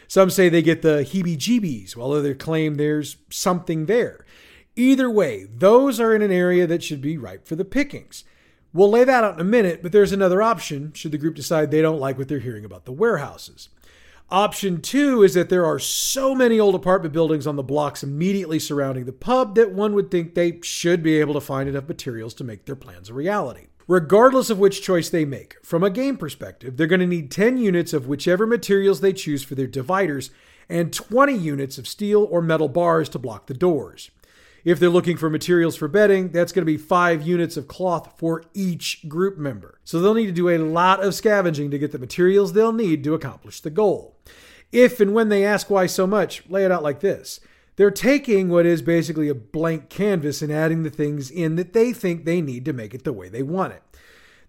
Some 0.07 0.29
say 0.29 0.47
they 0.47 0.61
get 0.61 0.81
the 0.81 1.03
heebie 1.03 1.37
jeebies, 1.37 1.95
while 1.95 2.13
others 2.13 2.37
claim 2.39 2.75
there's 2.75 3.17
something 3.29 3.87
there. 3.87 4.25
Either 4.75 5.09
way, 5.09 5.45
those 5.53 5.99
are 5.99 6.15
in 6.15 6.21
an 6.21 6.31
area 6.31 6.65
that 6.65 6.81
should 6.81 7.01
be 7.01 7.17
ripe 7.17 7.45
for 7.45 7.55
the 7.55 7.65
pickings. 7.65 8.23
We'll 8.71 8.89
lay 8.89 9.03
that 9.03 9.23
out 9.23 9.33
in 9.33 9.41
a 9.41 9.43
minute, 9.43 9.83
but 9.83 9.91
there's 9.91 10.11
another 10.11 10.41
option 10.41 10.93
should 10.93 11.11
the 11.11 11.17
group 11.17 11.35
decide 11.35 11.69
they 11.69 11.81
don't 11.81 11.99
like 11.99 12.17
what 12.17 12.27
they're 12.27 12.39
hearing 12.39 12.63
about 12.63 12.85
the 12.85 12.91
warehouses. 12.91 13.69
Option 14.31 14.79
two 14.79 15.23
is 15.23 15.33
that 15.33 15.49
there 15.49 15.65
are 15.65 15.79
so 15.79 16.35
many 16.35 16.59
old 16.59 16.75
apartment 16.75 17.11
buildings 17.11 17.47
on 17.47 17.55
the 17.55 17.63
blocks 17.63 18.03
immediately 18.03 18.59
surrounding 18.59 19.05
the 19.05 19.11
pub 19.11 19.55
that 19.55 19.71
one 19.71 19.93
would 19.95 20.11
think 20.11 20.35
they 20.35 20.59
should 20.61 21.01
be 21.01 21.19
able 21.19 21.33
to 21.33 21.41
find 21.41 21.67
enough 21.67 21.87
materials 21.87 22.35
to 22.35 22.43
make 22.43 22.65
their 22.65 22.75
plans 22.75 23.09
a 23.09 23.13
reality. 23.13 23.68
Regardless 23.89 24.51
of 24.51 24.59
which 24.59 24.83
choice 24.83 25.09
they 25.09 25.25
make, 25.25 25.55
from 25.65 25.83
a 25.83 25.89
game 25.89 26.15
perspective, 26.15 26.77
they're 26.77 26.85
going 26.85 26.99
to 26.99 27.07
need 27.07 27.31
10 27.31 27.57
units 27.57 27.91
of 27.91 28.07
whichever 28.07 28.45
materials 28.45 29.01
they 29.01 29.11
choose 29.11 29.41
for 29.41 29.55
their 29.55 29.65
dividers 29.65 30.29
and 30.69 30.93
20 30.93 31.33
units 31.33 31.79
of 31.79 31.87
steel 31.87 32.27
or 32.29 32.39
metal 32.39 32.69
bars 32.69 33.09
to 33.09 33.17
block 33.17 33.47
the 33.47 33.53
doors. 33.55 34.11
If 34.63 34.79
they're 34.79 34.89
looking 34.89 35.17
for 35.17 35.27
materials 35.27 35.75
for 35.75 35.87
bedding, 35.87 36.29
that's 36.29 36.51
going 36.51 36.61
to 36.61 36.71
be 36.71 36.77
five 36.77 37.23
units 37.23 37.57
of 37.57 37.67
cloth 37.67 38.13
for 38.19 38.43
each 38.53 39.09
group 39.09 39.39
member. 39.39 39.79
So 39.83 39.99
they'll 39.99 40.13
need 40.13 40.27
to 40.27 40.31
do 40.33 40.49
a 40.49 40.59
lot 40.59 41.03
of 41.03 41.15
scavenging 41.15 41.71
to 41.71 41.79
get 41.79 41.91
the 41.91 41.97
materials 41.97 42.53
they'll 42.53 42.71
need 42.71 43.03
to 43.05 43.15
accomplish 43.15 43.59
the 43.59 43.71
goal. 43.71 44.15
If 44.71 44.99
and 44.99 45.15
when 45.15 45.29
they 45.29 45.43
ask 45.43 45.67
why 45.67 45.87
so 45.87 46.05
much, 46.05 46.47
lay 46.47 46.63
it 46.63 46.71
out 46.71 46.83
like 46.83 46.99
this. 46.99 47.39
They're 47.79 47.91
taking 47.91 48.49
what 48.49 48.65
is 48.65 48.81
basically 48.81 49.29
a 49.29 49.33
blank 49.33 49.87
canvas 49.87 50.41
and 50.41 50.51
adding 50.51 50.83
the 50.83 50.89
things 50.89 51.31
in 51.31 51.55
that 51.55 51.71
they 51.71 51.93
think 51.93 52.25
they 52.25 52.41
need 52.41 52.65
to 52.65 52.73
make 52.73 52.93
it 52.93 53.05
the 53.05 53.13
way 53.13 53.29
they 53.29 53.41
want 53.41 53.71
it. 53.71 53.81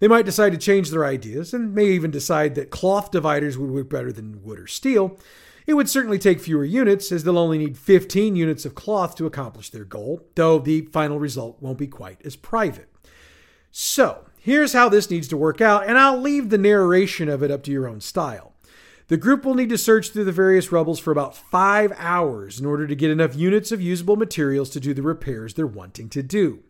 They 0.00 0.08
might 0.08 0.24
decide 0.24 0.50
to 0.50 0.58
change 0.58 0.90
their 0.90 1.04
ideas 1.04 1.54
and 1.54 1.72
may 1.72 1.84
even 1.84 2.10
decide 2.10 2.56
that 2.56 2.70
cloth 2.70 3.12
dividers 3.12 3.56
would 3.56 3.70
work 3.70 3.88
better 3.88 4.10
than 4.10 4.42
wood 4.42 4.58
or 4.58 4.66
steel, 4.66 5.16
it 5.64 5.74
would 5.74 5.88
certainly 5.88 6.18
take 6.18 6.40
fewer 6.40 6.64
units, 6.64 7.12
as 7.12 7.22
they'll 7.22 7.38
only 7.38 7.58
need 7.58 7.78
15 7.78 8.34
units 8.34 8.64
of 8.64 8.74
cloth 8.74 9.14
to 9.14 9.26
accomplish 9.26 9.70
their 9.70 9.84
goal, 9.84 10.26
though 10.34 10.58
the 10.58 10.86
final 10.86 11.20
result 11.20 11.62
won't 11.62 11.78
be 11.78 11.86
quite 11.86 12.20
as 12.26 12.34
private. 12.34 12.88
So, 13.70 14.24
here's 14.40 14.72
how 14.72 14.88
this 14.88 15.08
needs 15.08 15.28
to 15.28 15.36
work 15.36 15.60
out, 15.60 15.86
and 15.86 15.96
I'll 15.96 16.20
leave 16.20 16.50
the 16.50 16.58
narration 16.58 17.28
of 17.28 17.44
it 17.44 17.52
up 17.52 17.62
to 17.62 17.70
your 17.70 17.86
own 17.86 18.00
style. 18.00 18.49
The 19.10 19.16
group 19.16 19.44
will 19.44 19.56
need 19.56 19.70
to 19.70 19.76
search 19.76 20.10
through 20.10 20.22
the 20.22 20.30
various 20.30 20.70
rubbles 20.70 21.00
for 21.00 21.10
about 21.10 21.36
five 21.36 21.92
hours 21.96 22.60
in 22.60 22.64
order 22.64 22.86
to 22.86 22.94
get 22.94 23.10
enough 23.10 23.34
units 23.34 23.72
of 23.72 23.82
usable 23.82 24.14
materials 24.14 24.70
to 24.70 24.78
do 24.78 24.94
the 24.94 25.02
repairs 25.02 25.52
they're 25.52 25.66
wanting 25.66 26.08
to 26.10 26.22
do. 26.22 26.60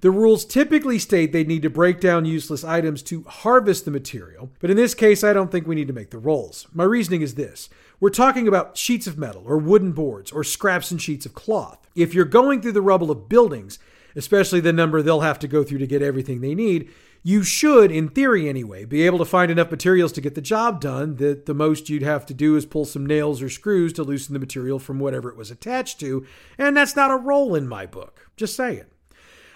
The 0.00 0.12
rules 0.12 0.44
typically 0.44 1.00
state 1.00 1.32
they 1.32 1.42
need 1.42 1.62
to 1.62 1.70
break 1.70 1.98
down 1.98 2.24
useless 2.24 2.62
items 2.62 3.02
to 3.04 3.24
harvest 3.24 3.84
the 3.84 3.90
material, 3.90 4.50
but 4.60 4.70
in 4.70 4.76
this 4.76 4.94
case, 4.94 5.24
I 5.24 5.32
don't 5.32 5.50
think 5.50 5.66
we 5.66 5.74
need 5.74 5.88
to 5.88 5.92
make 5.92 6.10
the 6.10 6.18
rolls. 6.18 6.68
My 6.72 6.84
reasoning 6.84 7.20
is 7.20 7.34
this 7.34 7.68
we're 7.98 8.10
talking 8.10 8.46
about 8.46 8.76
sheets 8.76 9.08
of 9.08 9.18
metal 9.18 9.42
or 9.44 9.58
wooden 9.58 9.90
boards 9.90 10.30
or 10.30 10.44
scraps 10.44 10.92
and 10.92 11.02
sheets 11.02 11.26
of 11.26 11.34
cloth. 11.34 11.88
If 11.96 12.14
you're 12.14 12.24
going 12.24 12.62
through 12.62 12.72
the 12.72 12.80
rubble 12.80 13.10
of 13.10 13.28
buildings, 13.28 13.80
especially 14.14 14.60
the 14.60 14.72
number 14.72 15.02
they'll 15.02 15.22
have 15.22 15.40
to 15.40 15.48
go 15.48 15.64
through 15.64 15.78
to 15.78 15.86
get 15.88 16.00
everything 16.00 16.42
they 16.42 16.54
need, 16.54 16.90
you 17.22 17.44
should, 17.44 17.92
in 17.92 18.08
theory 18.08 18.48
anyway, 18.48 18.84
be 18.84 19.02
able 19.06 19.18
to 19.18 19.24
find 19.24 19.50
enough 19.50 19.70
materials 19.70 20.10
to 20.12 20.20
get 20.20 20.34
the 20.34 20.40
job 20.40 20.80
done 20.80 21.16
that 21.16 21.46
the 21.46 21.54
most 21.54 21.88
you'd 21.88 22.02
have 22.02 22.26
to 22.26 22.34
do 22.34 22.56
is 22.56 22.66
pull 22.66 22.84
some 22.84 23.06
nails 23.06 23.40
or 23.40 23.48
screws 23.48 23.92
to 23.92 24.02
loosen 24.02 24.32
the 24.32 24.40
material 24.40 24.80
from 24.80 24.98
whatever 24.98 25.28
it 25.30 25.36
was 25.36 25.50
attached 25.50 26.00
to, 26.00 26.26
and 26.58 26.76
that's 26.76 26.96
not 26.96 27.12
a 27.12 27.16
roll 27.16 27.54
in 27.54 27.68
my 27.68 27.86
book. 27.86 28.28
Just 28.36 28.56
saying. 28.56 28.86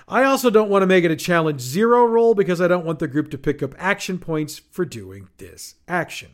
I 0.08 0.22
also 0.22 0.50
don't 0.50 0.70
want 0.70 0.82
to 0.82 0.86
make 0.86 1.02
it 1.02 1.10
a 1.10 1.16
challenge 1.16 1.60
zero 1.60 2.04
roll 2.04 2.36
because 2.36 2.60
I 2.60 2.68
don't 2.68 2.84
want 2.84 3.00
the 3.00 3.08
group 3.08 3.30
to 3.32 3.38
pick 3.38 3.60
up 3.60 3.74
action 3.76 4.20
points 4.20 4.60
for 4.70 4.84
doing 4.84 5.28
this 5.38 5.74
action. 5.88 6.30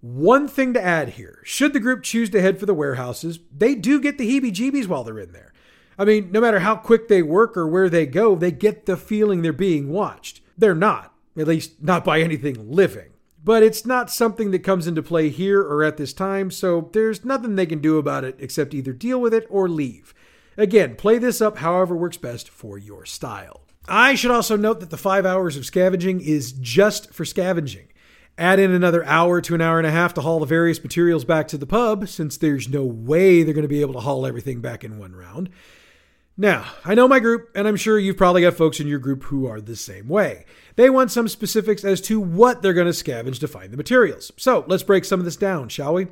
One 0.00 0.48
thing 0.48 0.72
to 0.72 0.82
add 0.82 1.10
here 1.10 1.40
should 1.44 1.74
the 1.74 1.80
group 1.80 2.02
choose 2.02 2.30
to 2.30 2.40
head 2.40 2.58
for 2.58 2.64
the 2.64 2.72
warehouses, 2.72 3.40
they 3.54 3.74
do 3.74 4.00
get 4.00 4.16
the 4.16 4.28
heebie 4.28 4.54
jeebies 4.54 4.86
while 4.86 5.04
they're 5.04 5.18
in 5.18 5.32
there. 5.32 5.52
I 5.98 6.04
mean, 6.04 6.30
no 6.30 6.40
matter 6.40 6.60
how 6.60 6.76
quick 6.76 7.08
they 7.08 7.22
work 7.22 7.56
or 7.56 7.66
where 7.66 7.90
they 7.90 8.06
go, 8.06 8.36
they 8.36 8.52
get 8.52 8.86
the 8.86 8.96
feeling 8.96 9.42
they're 9.42 9.52
being 9.52 9.90
watched. 9.90 10.40
They're 10.56 10.74
not, 10.74 11.12
at 11.36 11.48
least 11.48 11.82
not 11.82 12.04
by 12.04 12.20
anything 12.20 12.70
living. 12.70 13.10
But 13.42 13.62
it's 13.62 13.84
not 13.84 14.10
something 14.10 14.50
that 14.50 14.60
comes 14.60 14.86
into 14.86 15.02
play 15.02 15.28
here 15.28 15.60
or 15.60 15.82
at 15.82 15.96
this 15.96 16.12
time, 16.12 16.50
so 16.50 16.90
there's 16.92 17.24
nothing 17.24 17.56
they 17.56 17.66
can 17.66 17.80
do 17.80 17.98
about 17.98 18.24
it 18.24 18.36
except 18.38 18.74
either 18.74 18.92
deal 18.92 19.20
with 19.20 19.34
it 19.34 19.46
or 19.48 19.68
leave. 19.68 20.14
Again, 20.56 20.96
play 20.96 21.18
this 21.18 21.40
up 21.40 21.58
however 21.58 21.96
works 21.96 22.16
best 22.16 22.48
for 22.48 22.78
your 22.78 23.04
style. 23.04 23.62
I 23.88 24.16
should 24.16 24.30
also 24.30 24.56
note 24.56 24.80
that 24.80 24.90
the 24.90 24.96
five 24.96 25.24
hours 25.24 25.56
of 25.56 25.64
scavenging 25.64 26.20
is 26.20 26.52
just 26.52 27.14
for 27.14 27.24
scavenging. 27.24 27.88
Add 28.36 28.60
in 28.60 28.70
another 28.70 29.04
hour 29.04 29.40
to 29.40 29.54
an 29.54 29.60
hour 29.60 29.78
and 29.78 29.86
a 29.86 29.90
half 29.90 30.14
to 30.14 30.20
haul 30.20 30.40
the 30.40 30.46
various 30.46 30.82
materials 30.82 31.24
back 31.24 31.48
to 31.48 31.58
the 31.58 31.66
pub, 31.66 32.08
since 32.08 32.36
there's 32.36 32.68
no 32.68 32.84
way 32.84 33.42
they're 33.42 33.54
going 33.54 33.62
to 33.62 33.68
be 33.68 33.80
able 33.80 33.94
to 33.94 34.00
haul 34.00 34.26
everything 34.26 34.60
back 34.60 34.84
in 34.84 34.98
one 34.98 35.16
round. 35.16 35.48
Now, 36.40 36.66
I 36.84 36.94
know 36.94 37.08
my 37.08 37.18
group, 37.18 37.50
and 37.56 37.66
I'm 37.66 37.74
sure 37.74 37.98
you've 37.98 38.16
probably 38.16 38.42
got 38.42 38.54
folks 38.54 38.78
in 38.78 38.86
your 38.86 39.00
group 39.00 39.24
who 39.24 39.48
are 39.48 39.60
the 39.60 39.74
same 39.74 40.06
way. 40.06 40.44
They 40.76 40.88
want 40.88 41.10
some 41.10 41.26
specifics 41.26 41.84
as 41.84 42.00
to 42.02 42.20
what 42.20 42.62
they're 42.62 42.72
going 42.72 42.86
to 42.86 42.92
scavenge 42.92 43.40
to 43.40 43.48
find 43.48 43.72
the 43.72 43.76
materials. 43.76 44.30
So 44.36 44.64
let's 44.68 44.84
break 44.84 45.04
some 45.04 45.18
of 45.18 45.24
this 45.24 45.34
down, 45.34 45.68
shall 45.68 45.94
we? 45.94 46.06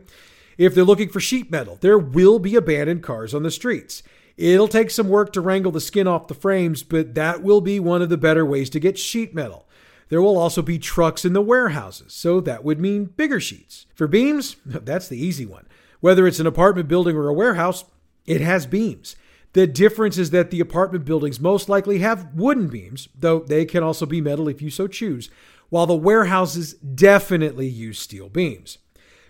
If 0.58 0.74
they're 0.74 0.82
looking 0.82 1.10
for 1.10 1.20
sheet 1.20 1.52
metal, 1.52 1.78
there 1.80 1.96
will 1.96 2.40
be 2.40 2.56
abandoned 2.56 3.04
cars 3.04 3.34
on 3.34 3.44
the 3.44 3.52
streets. 3.52 4.02
It'll 4.36 4.66
take 4.66 4.90
some 4.90 5.08
work 5.08 5.32
to 5.32 5.40
wrangle 5.40 5.70
the 5.70 5.80
skin 5.80 6.08
off 6.08 6.26
the 6.26 6.34
frames, 6.34 6.82
but 6.82 7.14
that 7.14 7.44
will 7.44 7.60
be 7.60 7.78
one 7.78 8.02
of 8.02 8.08
the 8.08 8.18
better 8.18 8.44
ways 8.44 8.68
to 8.70 8.80
get 8.80 8.98
sheet 8.98 9.32
metal. 9.32 9.68
There 10.08 10.20
will 10.20 10.36
also 10.36 10.60
be 10.60 10.80
trucks 10.80 11.24
in 11.24 11.34
the 11.34 11.40
warehouses, 11.40 12.12
so 12.12 12.40
that 12.40 12.64
would 12.64 12.80
mean 12.80 13.04
bigger 13.16 13.38
sheets. 13.38 13.86
For 13.94 14.08
beams, 14.08 14.56
that's 14.66 15.06
the 15.06 15.24
easy 15.24 15.46
one. 15.46 15.68
Whether 16.00 16.26
it's 16.26 16.40
an 16.40 16.48
apartment 16.48 16.88
building 16.88 17.14
or 17.14 17.28
a 17.28 17.32
warehouse, 17.34 17.84
it 18.26 18.40
has 18.40 18.66
beams. 18.66 19.14
The 19.56 19.66
difference 19.66 20.18
is 20.18 20.32
that 20.32 20.50
the 20.50 20.60
apartment 20.60 21.06
buildings 21.06 21.40
most 21.40 21.70
likely 21.70 22.00
have 22.00 22.34
wooden 22.34 22.68
beams, 22.68 23.08
though 23.18 23.38
they 23.38 23.64
can 23.64 23.82
also 23.82 24.04
be 24.04 24.20
metal 24.20 24.48
if 24.48 24.60
you 24.60 24.68
so 24.68 24.86
choose, 24.86 25.30
while 25.70 25.86
the 25.86 25.96
warehouses 25.96 26.74
definitely 26.74 27.66
use 27.66 27.98
steel 27.98 28.28
beams. 28.28 28.76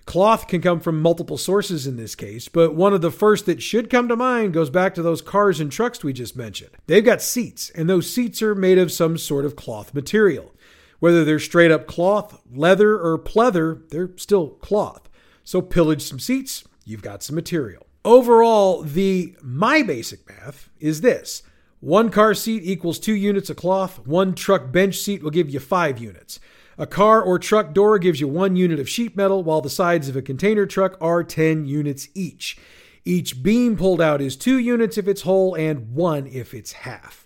Cloth 0.05 0.49
can 0.49 0.61
come 0.61 0.81
from 0.81 1.01
multiple 1.01 1.39
sources 1.39 1.87
in 1.87 1.97
this 1.97 2.17
case, 2.17 2.49
but 2.49 2.75
one 2.75 2.93
of 2.93 3.03
the 3.03 3.13
first 3.13 3.47
that 3.47 3.63
should 3.63 3.89
come 3.89 4.09
to 4.09 4.17
mind 4.17 4.53
goes 4.53 4.69
back 4.69 4.97
to 4.97 5.03
those 5.03 5.23
cars 5.23 5.61
and 5.61 5.71
trucks 5.71 6.03
we 6.03 6.13
just 6.13 6.37
mentioned. 6.37 6.71
They've 6.89 7.05
got 7.05 7.23
seats, 7.23 7.71
and 7.71 7.89
those 7.89 8.13
seats 8.13 8.43
are 8.43 8.57
made 8.57 8.79
of 8.79 8.91
some 8.91 9.19
sort 9.19 9.45
of 9.45 9.55
cloth 9.55 9.95
material. 9.95 10.53
Whether 10.99 11.25
they're 11.25 11.39
straight 11.39 11.71
up 11.71 11.87
cloth, 11.87 12.43
leather, 12.53 12.99
or 12.99 13.17
pleather, 13.17 13.89
they're 13.91 14.11
still 14.17 14.49
cloth. 14.49 15.09
So 15.45 15.63
pillage 15.63 16.03
some 16.03 16.19
seats, 16.19 16.65
you've 16.85 17.03
got 17.03 17.23
some 17.23 17.37
material. 17.37 17.86
Overall, 18.07 18.83
the 18.83 19.35
my 19.43 19.83
basic 19.83 20.29
math 20.29 20.71
is 20.79 21.01
this. 21.01 21.43
One 21.81 22.09
car 22.09 22.35
seat 22.35 22.63
equals 22.63 23.01
two 23.01 23.17
units 23.17 23.51
of 23.51 23.57
cloth. 23.57 24.07
One 24.07 24.33
truck 24.33 24.71
bench 24.71 24.99
seat 24.99 25.25
will 25.25 25.33
give 25.33 25.51
you 25.51 25.59
five 25.59 25.99
units. 25.99 26.39
A 26.79 26.87
car 26.87 27.21
or 27.21 27.41
truck 27.41 27.75
door 27.75 27.99
gives 27.99 28.21
you 28.21 28.29
one 28.29 28.55
unit 28.55 28.79
of 28.79 28.89
sheet 28.89 29.17
metal, 29.17 29.43
while 29.43 29.61
the 29.61 29.69
sides 29.69 30.09
of 30.09 30.15
a 30.15 30.23
container 30.23 30.67
truck 30.67 30.97
are 31.01 31.25
10 31.25 31.67
units 31.67 32.07
each. 32.15 32.57
Each 33.05 33.43
beam 33.43 33.77
pulled 33.77 34.01
out 34.01 34.21
is 34.21 34.37
two 34.37 34.59
units 34.59 34.97
if 34.97 35.09
it's 35.09 35.23
whole 35.23 35.57
and 35.57 35.93
one 35.93 36.29
if 36.29 36.55
it's 36.55 36.73
half. 36.73 37.26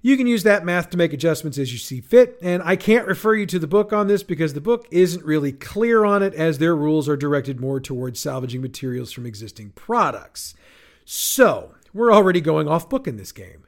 You 0.00 0.16
can 0.16 0.26
use 0.26 0.44
that 0.44 0.64
math 0.64 0.90
to 0.90 0.96
make 0.96 1.12
adjustments 1.12 1.58
as 1.58 1.72
you 1.72 1.78
see 1.78 2.00
fit, 2.00 2.38
and 2.40 2.62
I 2.62 2.76
can't 2.76 3.06
refer 3.06 3.34
you 3.34 3.46
to 3.46 3.58
the 3.58 3.66
book 3.66 3.92
on 3.92 4.06
this 4.06 4.22
because 4.22 4.54
the 4.54 4.60
book 4.60 4.86
isn't 4.90 5.24
really 5.24 5.52
clear 5.52 6.04
on 6.04 6.22
it, 6.22 6.34
as 6.34 6.58
their 6.58 6.76
rules 6.76 7.08
are 7.08 7.16
directed 7.16 7.60
more 7.60 7.80
towards 7.80 8.20
salvaging 8.20 8.62
materials 8.62 9.12
from 9.12 9.26
existing 9.26 9.70
products. 9.70 10.54
So, 11.04 11.74
we're 11.92 12.12
already 12.12 12.40
going 12.40 12.68
off 12.68 12.88
book 12.88 13.08
in 13.08 13.16
this 13.16 13.32
game. 13.32 13.64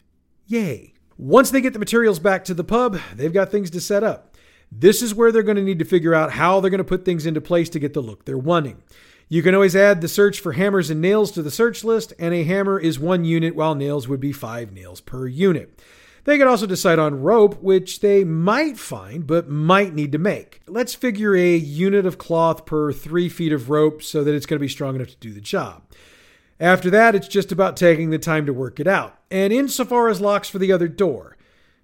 Yay. 0.47 0.95
Once 1.17 1.51
they 1.51 1.61
get 1.61 1.73
the 1.73 1.79
materials 1.79 2.19
back 2.19 2.45
to 2.45 2.55
the 2.55 2.65
pub, 2.65 2.99
they've 3.15 3.33
got 3.33 3.51
things 3.51 3.71
to 3.71 3.81
set 3.81 4.05
up. 4.05 4.37
This 4.73 5.03
is 5.03 5.15
where 5.15 5.33
they're 5.33 5.43
going 5.43 5.57
to 5.57 5.63
need 5.63 5.81
to 5.81 5.85
figure 5.85 6.15
out 6.15 6.33
how 6.33 6.61
they're 6.61 6.71
going 6.71 6.79
to 6.79 6.85
put 6.85 7.05
things 7.05 7.27
into 7.27 7.41
place 7.41 7.69
to 7.71 7.81
get 7.81 7.93
the 7.93 8.01
look 8.01 8.25
they're 8.25 8.39
wanting. 8.39 8.83
You 9.29 9.43
can 9.43 9.55
always 9.55 9.77
add 9.77 10.01
the 10.01 10.09
search 10.09 10.41
for 10.41 10.53
hammers 10.53 10.91
and 10.91 11.01
nails 11.01 11.31
to 11.33 11.43
the 11.43 11.51
search 11.51 11.85
list, 11.85 12.13
and 12.19 12.35
a 12.35 12.45
hammer 12.45 12.79
is 12.79 12.99
one 12.99 13.25
unit 13.25 13.55
while 13.55 13.75
nails 13.75 14.09
would 14.09 14.21
be 14.21 14.33
five 14.33 14.73
nails 14.73 15.01
per 15.01 15.27
unit. 15.27 15.81
They 16.31 16.39
could 16.39 16.47
also 16.47 16.67
decide 16.67 17.01
on 17.01 17.23
rope, 17.23 17.61
which 17.61 17.99
they 17.99 18.23
might 18.23 18.79
find 18.79 19.27
but 19.27 19.49
might 19.49 19.95
need 19.95 20.13
to 20.13 20.19
make. 20.19 20.61
Let's 20.69 20.95
figure 20.95 21.35
a 21.35 21.57
unit 21.57 22.07
of 22.07 22.19
cloth 22.19 22.65
per 22.67 22.93
three 22.93 23.29
feet 23.29 23.53
of 23.53 23.69
rope 23.69 24.01
so 24.01 24.23
that 24.23 24.33
it's 24.33 24.47
going 24.47 24.57
to 24.57 24.65
be 24.65 24.69
strong 24.69 24.95
enough 24.95 25.09
to 25.09 25.17
do 25.17 25.33
the 25.33 25.41
job. 25.41 25.83
After 26.61 26.89
that, 26.91 27.17
it's 27.17 27.27
just 27.27 27.51
about 27.51 27.77
taking 27.77 28.11
the 28.11 28.19
time 28.21 28.47
to 28.47 28.53
work 28.53 28.79
it 28.79 28.87
out. 28.87 29.19
And 29.29 29.53
insofar 29.53 30.09
as 30.09 30.21
locks 30.21 30.49
for 30.49 30.61
the 30.61 30.71
other 30.71 30.87
door, 30.87 31.37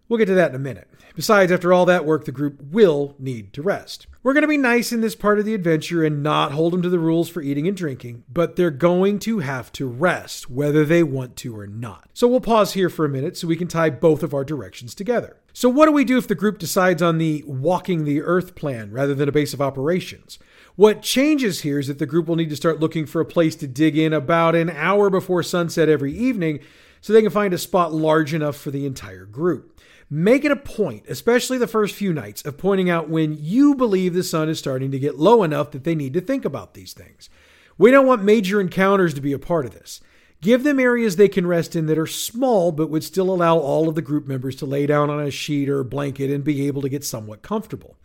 we'll 0.09 0.19
get 0.19 0.27
to 0.27 0.35
that 0.35 0.51
in 0.51 0.55
a 0.55 0.61
minute. 0.61 0.89
Besides, 1.17 1.51
after 1.51 1.73
all 1.73 1.87
that 1.87 2.05
work, 2.05 2.27
the 2.27 2.31
group 2.31 2.61
will 2.63 3.15
need 3.19 3.55
to 3.55 3.63
rest. 3.63 4.07
We're 4.23 4.35
going 4.35 4.43
to 4.43 4.49
be 4.49 4.59
nice 4.59 4.93
in 4.93 5.01
this 5.01 5.15
part 5.15 5.39
of 5.39 5.47
the 5.47 5.55
adventure 5.55 6.05
and 6.05 6.23
not 6.23 6.53
hold 6.53 6.75
them 6.75 6.83
to 6.83 6.91
the 6.91 6.99
rules 6.99 7.31
for 7.31 7.41
eating 7.41 7.67
and 7.67 7.75
drinking, 7.75 8.25
but 8.31 8.57
they're 8.57 8.71
going 8.71 9.19
to 9.21 9.39
have 9.39 9.73
to 9.73 9.87
rest, 9.87 10.51
whether 10.51 10.85
they 10.85 11.03
want 11.03 11.35
to 11.37 11.57
or 11.57 11.67
not. 11.67 12.11
So 12.13 12.29
we'll 12.29 12.41
pause 12.41 12.75
here 12.75 12.91
for 12.91 13.07
a 13.07 13.09
minute 13.09 13.39
so 13.39 13.47
we 13.47 13.57
can 13.57 13.67
tie 13.67 13.89
both 13.89 14.23
of 14.23 14.35
our 14.35 14.45
directions 14.45 14.95
together. 14.95 15.39
So, 15.55 15.71
what 15.71 15.87
do 15.87 15.93
we 15.93 16.05
do 16.05 16.19
if 16.19 16.29
the 16.29 16.35
group 16.35 16.59
decides 16.59 17.01
on 17.01 17.17
the 17.17 17.43
walking 17.47 18.05
the 18.05 18.21
earth 18.21 18.55
plan 18.55 18.91
rather 18.91 19.15
than 19.15 19.27
a 19.27 19.33
base 19.33 19.55
of 19.55 19.63
operations? 19.63 20.39
What 20.75 21.01
changes 21.01 21.63
here 21.63 21.79
is 21.79 21.87
that 21.87 21.99
the 21.99 22.05
group 22.05 22.27
will 22.27 22.37
need 22.37 22.51
to 22.51 22.57
start 22.57 22.79
looking 22.81 23.07
for 23.07 23.23
a 23.23 23.25
place 23.25 23.57
to 23.57 23.67
dig 23.67 23.97
in 23.97 24.13
about 24.13 24.55
an 24.55 24.69
hour 24.69 25.09
before 25.09 25.43
sunset 25.43 25.89
every 25.89 26.13
evening 26.13 26.61
so 27.01 27.13
they 27.15 27.23
can 27.23 27.31
find 27.31 27.55
a 27.55 27.59
spot 27.59 27.95
large 27.95 28.35
enough 28.35 28.57
for 28.57 28.71
the 28.71 28.85
entire 28.85 29.25
group. 29.25 29.76
Make 30.09 30.45
it 30.45 30.53
a 30.53 30.57
point, 30.57 31.05
especially 31.09 31.59
the 31.59 31.67
first 31.67 31.95
few 31.95 32.13
nights, 32.13 32.45
of 32.45 32.57
pointing 32.57 32.89
out 32.89 33.09
when 33.09 33.37
you 33.41 33.75
believe 33.75 34.15
the 34.15 34.23
sun 34.23 34.49
is 34.49 34.59
starting 34.59 34.93
to 34.93 35.01
get 35.01 35.19
low 35.19 35.43
enough 35.43 35.73
that 35.73 35.83
they 35.83 35.97
need 35.97 36.15
to 36.15 36.21
think 36.21 36.45
about 36.45 36.75
these 36.75 36.93
things. 36.93 37.29
We 37.77 37.91
don't 37.91 38.07
want 38.07 38.23
major 38.23 38.61
encounters 38.61 39.15
to 39.15 39.21
be 39.21 39.33
a 39.33 39.39
part 39.39 39.67
of 39.67 39.73
this. 39.73 40.01
Give 40.41 40.63
them 40.63 40.79
areas 40.79 41.17
they 41.17 41.29
can 41.29 41.47
rest 41.47 41.75
in 41.75 41.87
that 41.87 41.99
are 41.99 42.07
small 42.07 42.71
but 42.71 42.89
would 42.89 43.03
still 43.03 43.31
allow 43.31 43.59
all 43.59 43.89
of 43.89 43.97
the 43.97 44.03
group 44.03 44.29
members 44.29 44.55
to 44.57 44.67
lay 44.67 44.87
down 44.87 45.11
on 45.11 45.21
a 45.21 45.31
sheet 45.31 45.69
or 45.69 45.83
blanket 45.83 46.31
and 46.31 46.45
be 46.45 46.69
able 46.69 46.83
to 46.83 46.89
get 46.89 47.05
somewhat 47.05 47.43
comfortable. 47.43 47.97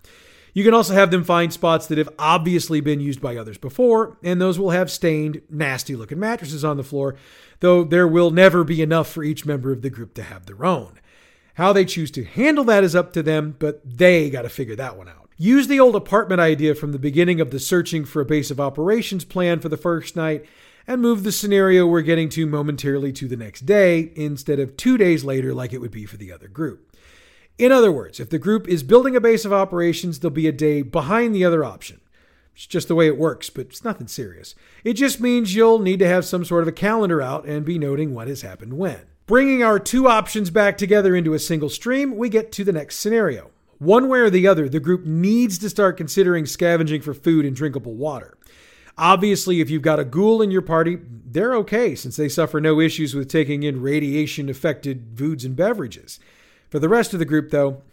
You 0.53 0.63
can 0.63 0.74
also 0.74 0.93
have 0.93 1.12
them 1.12 1.24
find 1.24 1.53
spots 1.53 1.86
that 1.88 1.98
have 1.98 2.10
obviously 2.17 2.81
been 2.81 3.00
used 3.00 3.22
by 3.22 3.38
others 3.38 3.58
before, 3.58 4.17
and 4.24 4.41
those 4.41 4.58
will 4.58 4.72
have 4.72 4.91
stained, 4.91 5.41
nasty 5.50 5.96
looking 5.96 6.20
mattresses 6.20 6.65
on 6.65 6.77
the 6.77 6.84
floor, 6.84 7.15
though 7.60 7.84
there 7.84 8.08
will 8.08 8.31
never 8.31 8.63
be 8.63 8.81
enough 8.81 9.10
for 9.10 9.24
each 9.24 9.46
member 9.46 9.72
of 9.72 9.81
the 9.81 9.89
group 9.89 10.13
to 10.15 10.24
have 10.24 10.48
their 10.48 10.65
own. 10.65 11.00
How 11.55 11.74
they 11.74 11.86
choose 11.86 12.12
to 12.12 12.24
handle 12.24 12.63
that 12.65 12.84
is 12.84 12.96
up 12.96 13.13
to 13.13 13.24
them, 13.24 13.55
but 13.60 13.81
they 13.86 14.29
got 14.29 14.43
to 14.43 14.50
figure 14.50 14.75
that 14.75 14.98
one 14.98 15.10
out. 15.10 15.29
Use 15.38 15.67
the 15.67 15.79
old 15.79 15.96
apartment 15.96 16.39
idea 16.39 16.75
from 16.75 16.91
the 16.91 17.00
beginning 17.00 17.41
of 17.41 17.51
the 17.51 17.60
searching 17.60 18.05
for 18.05 18.22
a 18.22 18.25
base 18.25 18.51
of 18.51 18.60
operations 18.60 19.25
plan 19.25 19.60
for 19.60 19.70
the 19.70 19.77
first 19.77 20.15
night 20.15 20.46
and 20.88 21.01
move 21.01 21.24
the 21.24 21.31
scenario 21.31 21.86
we're 21.86 22.01
getting 22.01 22.29
to 22.29 22.46
momentarily 22.46 23.12
to 23.13 23.27
the 23.27 23.38
next 23.38 23.65
day 23.65 24.12
instead 24.15 24.60
of 24.60 24.77
two 24.77 24.98
days 24.98 25.24
later, 25.24 25.53
like 25.53 25.74
it 25.74 25.79
would 25.79 25.91
be 25.91 26.05
for 26.05 26.17
the 26.17 26.31
other 26.31 26.48
group. 26.48 26.96
In 27.58 27.72
other 27.72 27.91
words, 27.91 28.20
if 28.20 28.29
the 28.29 28.39
group 28.39 28.67
is 28.67 28.84
building 28.84 29.15
a 29.15 29.22
base 29.22 29.46
of 29.46 29.53
operations, 29.53 30.20
there'll 30.20 30.34
be 30.34 30.48
a 30.48 30.51
day 30.51 30.81
behind 30.81 31.36
the 31.36 31.46
other 31.46 31.63
option. 31.63 32.01
It's 32.55 32.65
just 32.65 32.88
the 32.88 32.96
way 32.96 33.08
it 33.08 33.17
works, 33.17 33.50
but 33.50 33.67
it's 33.67 33.84
nothing 33.84 34.08
serious. 34.08 34.55
It 34.84 34.93
just 34.93 35.22
means 35.22 35.55
you'll 35.55 35.79
need 35.79 36.00
to 36.00 36.08
have 36.08 36.25
some 36.25 36.43
sort 36.43 36.63
of 36.63 36.67
a 36.67 36.74
calendar 36.74 37.22
out 37.22 37.46
and 37.46 37.65
be 37.65 37.79
noting 37.79 38.13
what 38.13 38.27
has 38.27 38.41
happened 38.41 38.74
when. 38.74 39.11
Bringing 39.31 39.63
our 39.63 39.79
two 39.79 40.10
options 40.10 40.49
back 40.49 40.77
together 40.77 41.15
into 41.15 41.34
a 41.34 41.39
single 41.39 41.69
stream, 41.69 42.17
we 42.17 42.27
get 42.27 42.51
to 42.51 42.65
the 42.65 42.73
next 42.73 42.99
scenario. 42.99 43.51
One 43.77 44.10
way 44.10 44.19
or 44.19 44.29
the 44.29 44.45
other, 44.45 44.67
the 44.67 44.82
group 44.82 45.06
needs 45.06 45.58
to 45.60 45.69
start 45.69 45.95
considering 45.95 46.45
scavenging 46.45 47.01
for 47.01 47.13
food 47.13 47.45
and 47.45 47.56
drinkable 47.56 47.93
water. 47.93 48.38
Obviously, 48.97 49.62
if 49.62 49.69
you've 49.69 49.84
got 49.84 50.01
a 50.01 50.03
ghoul 50.03 50.41
in 50.41 50.51
your 50.51 50.62
party, 50.62 50.97
they're 51.01 51.56
okay 51.56 51.95
since 51.95 52.17
they 52.17 52.27
suffer 52.27 52.60
no 52.60 52.82
issues 52.82 53.15
with 53.15 53.29
taking 53.29 53.63
in 53.63 53.82
radiation 53.82 54.49
affected 54.49 55.13
foods 55.15 55.45
and 55.45 55.56
beverages. 55.56 56.19
For 56.69 56.79
the 56.79 56.89
rest 56.89 57.13
of 57.13 57.19
the 57.19 57.25
group, 57.25 57.51
though, 57.51 57.84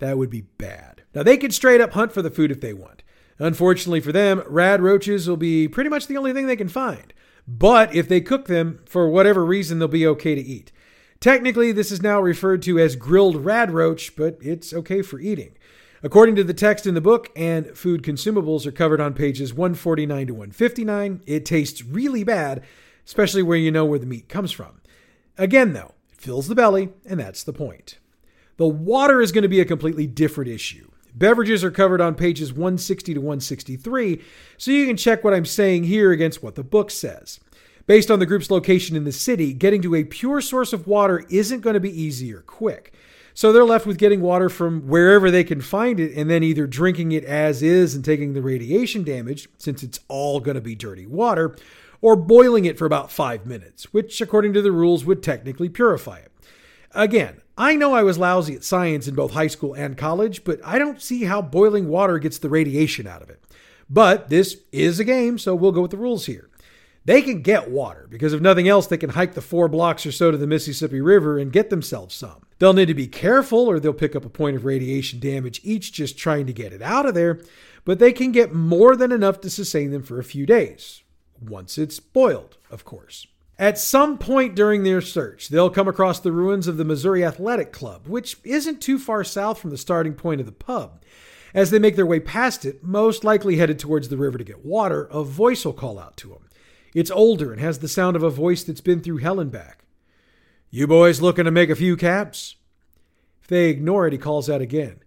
that 0.00 0.18
would 0.18 0.30
be 0.30 0.48
bad. 0.58 1.02
Now, 1.14 1.22
they 1.22 1.36
can 1.36 1.52
straight 1.52 1.80
up 1.80 1.92
hunt 1.92 2.10
for 2.10 2.22
the 2.22 2.28
food 2.30 2.50
if 2.50 2.60
they 2.60 2.74
want. 2.74 3.04
Unfortunately 3.38 4.00
for 4.00 4.10
them, 4.10 4.42
rad 4.48 4.82
roaches 4.82 5.28
will 5.28 5.36
be 5.36 5.68
pretty 5.68 5.90
much 5.90 6.08
the 6.08 6.16
only 6.16 6.32
thing 6.32 6.48
they 6.48 6.56
can 6.56 6.68
find. 6.68 7.14
But 7.46 7.94
if 7.94 8.08
they 8.08 8.20
cook 8.20 8.46
them, 8.46 8.80
for 8.84 9.08
whatever 9.08 9.44
reason, 9.44 9.78
they'll 9.78 9.86
be 9.86 10.04
okay 10.04 10.34
to 10.34 10.40
eat. 10.40 10.72
Technically, 11.20 11.72
this 11.72 11.90
is 11.90 12.00
now 12.00 12.20
referred 12.20 12.62
to 12.62 12.78
as 12.78 12.94
grilled 12.94 13.44
rad 13.44 13.72
roach, 13.72 14.14
but 14.14 14.38
it's 14.40 14.72
okay 14.72 15.02
for 15.02 15.18
eating. 15.18 15.56
According 16.00 16.36
to 16.36 16.44
the 16.44 16.54
text 16.54 16.86
in 16.86 16.94
the 16.94 17.00
book, 17.00 17.28
and 17.34 17.76
food 17.76 18.04
consumables 18.04 18.66
are 18.66 18.72
covered 18.72 19.00
on 19.00 19.14
pages 19.14 19.52
149 19.52 20.28
to 20.28 20.32
159, 20.32 21.22
it 21.26 21.44
tastes 21.44 21.82
really 21.82 22.22
bad, 22.22 22.62
especially 23.04 23.42
where 23.42 23.58
you 23.58 23.72
know 23.72 23.84
where 23.84 23.98
the 23.98 24.06
meat 24.06 24.28
comes 24.28 24.52
from. 24.52 24.80
Again, 25.36 25.72
though, 25.72 25.94
it 26.12 26.20
fills 26.20 26.46
the 26.46 26.54
belly, 26.54 26.90
and 27.04 27.18
that's 27.18 27.42
the 27.42 27.52
point. 27.52 27.98
The 28.56 28.68
water 28.68 29.20
is 29.20 29.32
going 29.32 29.42
to 29.42 29.48
be 29.48 29.60
a 29.60 29.64
completely 29.64 30.06
different 30.06 30.50
issue. 30.50 30.88
Beverages 31.14 31.64
are 31.64 31.72
covered 31.72 32.00
on 32.00 32.14
pages 32.14 32.52
160 32.52 33.14
to 33.14 33.20
163, 33.20 34.22
so 34.56 34.70
you 34.70 34.86
can 34.86 34.96
check 34.96 35.24
what 35.24 35.34
I'm 35.34 35.44
saying 35.44 35.84
here 35.84 36.12
against 36.12 36.44
what 36.44 36.54
the 36.54 36.62
book 36.62 36.92
says. 36.92 37.40
Based 37.88 38.10
on 38.10 38.18
the 38.18 38.26
group's 38.26 38.50
location 38.50 38.96
in 38.96 39.04
the 39.04 39.12
city, 39.12 39.54
getting 39.54 39.80
to 39.80 39.94
a 39.94 40.04
pure 40.04 40.42
source 40.42 40.74
of 40.74 40.86
water 40.86 41.24
isn't 41.30 41.62
going 41.62 41.72
to 41.72 41.80
be 41.80 42.02
easy 42.02 42.34
or 42.34 42.42
quick. 42.42 42.92
So 43.32 43.50
they're 43.50 43.64
left 43.64 43.86
with 43.86 43.96
getting 43.96 44.20
water 44.20 44.50
from 44.50 44.88
wherever 44.88 45.30
they 45.30 45.42
can 45.42 45.62
find 45.62 45.98
it 45.98 46.14
and 46.14 46.28
then 46.28 46.42
either 46.42 46.66
drinking 46.66 47.12
it 47.12 47.24
as 47.24 47.62
is 47.62 47.94
and 47.94 48.04
taking 48.04 48.34
the 48.34 48.42
radiation 48.42 49.04
damage, 49.04 49.48
since 49.56 49.82
it's 49.82 50.00
all 50.06 50.38
going 50.38 50.56
to 50.56 50.60
be 50.60 50.74
dirty 50.74 51.06
water, 51.06 51.56
or 52.02 52.14
boiling 52.14 52.66
it 52.66 52.76
for 52.76 52.84
about 52.84 53.10
five 53.10 53.46
minutes, 53.46 53.90
which, 53.90 54.20
according 54.20 54.52
to 54.52 54.60
the 54.60 54.70
rules, 54.70 55.06
would 55.06 55.22
technically 55.22 55.70
purify 55.70 56.18
it. 56.18 56.30
Again, 56.92 57.40
I 57.56 57.74
know 57.74 57.94
I 57.94 58.02
was 58.02 58.18
lousy 58.18 58.54
at 58.54 58.64
science 58.64 59.08
in 59.08 59.14
both 59.14 59.32
high 59.32 59.46
school 59.46 59.72
and 59.72 59.96
college, 59.96 60.44
but 60.44 60.60
I 60.62 60.78
don't 60.78 61.00
see 61.00 61.24
how 61.24 61.40
boiling 61.40 61.88
water 61.88 62.18
gets 62.18 62.36
the 62.36 62.50
radiation 62.50 63.06
out 63.06 63.22
of 63.22 63.30
it. 63.30 63.42
But 63.88 64.28
this 64.28 64.58
is 64.72 65.00
a 65.00 65.04
game, 65.04 65.38
so 65.38 65.54
we'll 65.54 65.72
go 65.72 65.80
with 65.80 65.90
the 65.90 65.96
rules 65.96 66.26
here. 66.26 66.50
They 67.08 67.22
can 67.22 67.40
get 67.40 67.70
water 67.70 68.06
because 68.10 68.34
if 68.34 68.42
nothing 68.42 68.68
else, 68.68 68.86
they 68.86 68.98
can 68.98 69.08
hike 69.08 69.32
the 69.32 69.40
four 69.40 69.66
blocks 69.66 70.04
or 70.04 70.12
so 70.12 70.30
to 70.30 70.36
the 70.36 70.46
Mississippi 70.46 71.00
River 71.00 71.38
and 71.38 71.50
get 71.50 71.70
themselves 71.70 72.14
some. 72.14 72.44
They'll 72.58 72.74
need 72.74 72.88
to 72.88 72.92
be 72.92 73.06
careful 73.06 73.60
or 73.60 73.80
they'll 73.80 73.94
pick 73.94 74.14
up 74.14 74.26
a 74.26 74.28
point 74.28 74.56
of 74.56 74.66
radiation 74.66 75.18
damage 75.18 75.62
each 75.64 75.90
just 75.90 76.18
trying 76.18 76.46
to 76.48 76.52
get 76.52 76.70
it 76.70 76.82
out 76.82 77.06
of 77.06 77.14
there, 77.14 77.40
but 77.86 77.98
they 77.98 78.12
can 78.12 78.30
get 78.30 78.52
more 78.52 78.94
than 78.94 79.10
enough 79.10 79.40
to 79.40 79.48
sustain 79.48 79.90
them 79.90 80.02
for 80.02 80.18
a 80.18 80.22
few 80.22 80.44
days. 80.44 81.02
Once 81.40 81.78
it's 81.78 81.98
boiled, 81.98 82.58
of 82.70 82.84
course. 82.84 83.26
At 83.58 83.78
some 83.78 84.18
point 84.18 84.54
during 84.54 84.82
their 84.82 85.00
search, 85.00 85.48
they'll 85.48 85.70
come 85.70 85.88
across 85.88 86.20
the 86.20 86.30
ruins 86.30 86.68
of 86.68 86.76
the 86.76 86.84
Missouri 86.84 87.24
Athletic 87.24 87.72
Club, 87.72 88.06
which 88.06 88.36
isn't 88.44 88.82
too 88.82 88.98
far 88.98 89.24
south 89.24 89.58
from 89.58 89.70
the 89.70 89.78
starting 89.78 90.12
point 90.12 90.40
of 90.40 90.46
the 90.46 90.52
pub. 90.52 91.02
As 91.54 91.70
they 91.70 91.78
make 91.78 91.96
their 91.96 92.04
way 92.04 92.20
past 92.20 92.66
it, 92.66 92.84
most 92.84 93.24
likely 93.24 93.56
headed 93.56 93.78
towards 93.78 94.10
the 94.10 94.18
river 94.18 94.36
to 94.36 94.44
get 94.44 94.62
water, 94.62 95.04
a 95.10 95.24
voice 95.24 95.64
will 95.64 95.72
call 95.72 95.98
out 95.98 96.18
to 96.18 96.28
them. 96.28 96.40
It's 96.94 97.10
older 97.10 97.52
and 97.52 97.60
has 97.60 97.78
the 97.78 97.88
sound 97.88 98.16
of 98.16 98.22
a 98.22 98.30
voice 98.30 98.62
that's 98.64 98.80
been 98.80 99.00
through 99.00 99.18
hell 99.18 99.40
and 99.40 99.50
back. 99.50 99.84
You 100.70 100.86
boys 100.86 101.20
looking 101.20 101.44
to 101.44 101.50
make 101.50 101.70
a 101.70 101.76
few 101.76 101.96
caps? 101.96 102.56
If 103.42 103.48
they 103.48 103.68
ignore 103.68 104.06
it, 104.06 104.12
he 104.12 104.18
calls 104.18 104.50
out 104.50 104.60
again. 104.60 105.00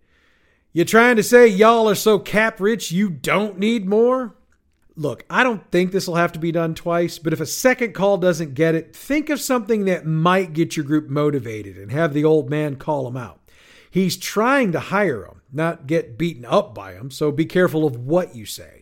You 0.74 0.86
trying 0.86 1.17
to 1.17 1.24
say 1.24 1.48
y'all 1.48 1.89
are 1.89 1.96
so 1.96 2.17
cap 2.17 2.60
rich 2.60 2.91
you 2.91 3.10
don't 3.10 3.60
need 3.60 3.88
more? 3.88 4.36
Look, 4.96 5.26
I 5.30 5.44
don't 5.44 5.70
think 5.72 5.91
this 5.91 6.08
will 6.08 6.15
have 6.15 6.32
to 6.34 6.39
be 6.39 6.52
done 6.52 6.76
twice, 6.76 7.17
but 7.17 7.34
if 7.34 7.39
a 7.39 7.46
second 7.46 7.94
call 7.94 8.17
doesn't 8.17 8.54
get 8.54 8.76
it, 8.76 8.96
think 8.96 9.30
of 9.30 9.39
something 9.39 9.86
that 9.86 10.06
might 10.06 10.54
get 10.54 10.76
your 10.76 10.86
group 10.86 11.10
motivated 11.10 11.78
and 11.78 11.91
have 11.91 12.13
the 12.13 12.26
old 12.26 12.50
man 12.50 12.76
call 12.76 13.08
him 13.08 13.17
out. 13.17 13.39
He's 13.89 14.17
trying 14.17 14.72
to 14.72 14.80
hire 14.80 15.22
them, 15.22 15.41
not 15.52 15.88
get 15.88 16.17
beaten 16.17 16.46
up 16.46 16.74
by 16.74 16.94
them, 16.94 17.12
so 17.12 17.32
be 17.32 17.46
careful 17.46 17.86
of 17.86 17.98
what 17.98 18.36
you 18.36 18.46
say. 18.46 18.81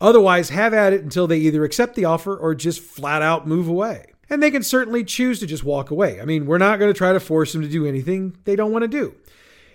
Otherwise, 0.00 0.48
have 0.50 0.74
at 0.74 0.92
it 0.92 1.02
until 1.02 1.26
they 1.26 1.38
either 1.38 1.64
accept 1.64 1.94
the 1.94 2.04
offer 2.04 2.36
or 2.36 2.54
just 2.54 2.80
flat 2.80 3.22
out 3.22 3.46
move 3.46 3.68
away. 3.68 4.06
And 4.30 4.42
they 4.42 4.50
can 4.50 4.62
certainly 4.62 5.04
choose 5.04 5.40
to 5.40 5.46
just 5.46 5.64
walk 5.64 5.90
away. 5.90 6.20
I 6.20 6.24
mean, 6.24 6.46
we're 6.46 6.58
not 6.58 6.78
going 6.78 6.92
to 6.92 6.96
try 6.96 7.12
to 7.12 7.20
force 7.20 7.52
them 7.52 7.62
to 7.62 7.68
do 7.68 7.86
anything 7.86 8.36
they 8.44 8.56
don't 8.56 8.72
want 8.72 8.82
to 8.82 8.88
do. 8.88 9.14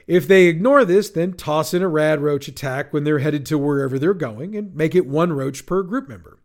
If 0.07 0.27
they 0.27 0.47
ignore 0.47 0.85
this, 0.85 1.11
then 1.11 1.33
toss 1.33 1.71
in 1.73 1.83
a 1.83 1.87
rad 1.87 2.19
roach 2.19 2.47
attack 2.47 2.91
when 2.91 3.03
they're 3.03 3.19
headed 3.19 3.45
to 3.45 3.59
wherever 3.59 3.99
they're 3.99 4.15
going 4.15 4.55
and 4.55 4.75
make 4.75 4.95
it 4.95 5.05
one 5.05 5.31
roach 5.33 5.67
per 5.67 5.83
group 5.83 6.09
member. 6.09 6.39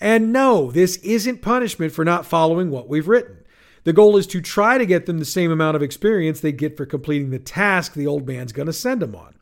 And 0.00 0.32
no, 0.32 0.70
this 0.70 0.96
isn't 0.98 1.42
punishment 1.42 1.92
for 1.92 2.02
not 2.02 2.24
following 2.24 2.70
what 2.70 2.88
we've 2.88 3.08
written. 3.08 3.44
The 3.84 3.92
goal 3.92 4.16
is 4.16 4.26
to 4.28 4.40
try 4.40 4.78
to 4.78 4.86
get 4.86 5.04
them 5.04 5.18
the 5.18 5.26
same 5.26 5.50
amount 5.50 5.76
of 5.76 5.82
experience 5.82 6.40
they 6.40 6.52
get 6.52 6.78
for 6.78 6.86
completing 6.86 7.28
the 7.28 7.38
task 7.38 7.92
the 7.92 8.06
old 8.06 8.26
man's 8.26 8.52
going 8.52 8.66
to 8.66 8.72
send 8.72 9.02
them 9.02 9.14
on. 9.14 9.34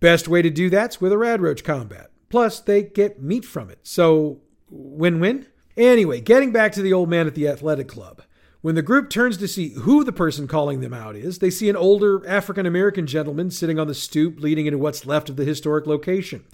Best 0.00 0.26
way 0.26 0.40
to 0.40 0.50
do 0.50 0.70
that's 0.70 1.00
with 1.00 1.12
a 1.12 1.18
rad 1.18 1.42
roach 1.42 1.64
combat. 1.64 2.10
Plus, 2.28 2.60
they 2.60 2.82
get 2.82 3.22
meat 3.22 3.44
from 3.44 3.70
it. 3.70 3.78
So, 3.82 4.40
win 4.70 5.20
win? 5.20 5.46
Anyway, 5.76 6.20
getting 6.20 6.52
back 6.52 6.72
to 6.72 6.82
the 6.82 6.92
old 6.92 7.08
man 7.08 7.26
at 7.26 7.34
the 7.34 7.48
athletic 7.48 7.88
club. 7.88 8.22
When 8.60 8.74
the 8.74 8.82
group 8.82 9.08
turns 9.08 9.36
to 9.36 9.46
see 9.46 9.70
who 9.70 10.02
the 10.02 10.12
person 10.12 10.48
calling 10.48 10.80
them 10.80 10.92
out 10.92 11.14
is, 11.14 11.38
they 11.38 11.50
see 11.50 11.68
an 11.68 11.76
older 11.76 12.26
African 12.28 12.66
American 12.66 13.06
gentleman 13.06 13.52
sitting 13.52 13.78
on 13.78 13.86
the 13.86 13.94
stoop 13.94 14.40
leading 14.40 14.66
into 14.66 14.78
what's 14.78 15.06
left 15.06 15.30
of 15.30 15.36
the 15.36 15.44
historic 15.44 15.86
location. 15.86 16.44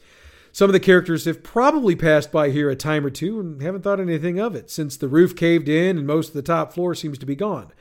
Some 0.53 0.69
of 0.69 0.75
the 0.75 0.81
characters 0.81 1.25
have 1.25 1.43
probably 1.43 1.97
passed 1.97 2.31
by 2.31 2.51
here 2.51 2.69
a 2.71 2.77
time 2.77 3.05
or 3.05 3.11
two 3.11 3.41
and 3.41 3.61
haven't 3.63 3.83
thought 3.83 3.99
anything 3.99 4.39
of 4.39 4.55
it, 4.55 4.71
since 4.71 4.97
the 4.97 5.09
roof 5.09 5.35
caved 5.35 5.69
in 5.69 5.97
and 5.97 6.07
most 6.07 6.29
of 6.29 6.35
the 6.35 6.43
top 6.43 6.73
floor 6.73 6.95
seems 6.95 7.19
to 7.19 7.27
be 7.27 7.35
gone. 7.35 7.73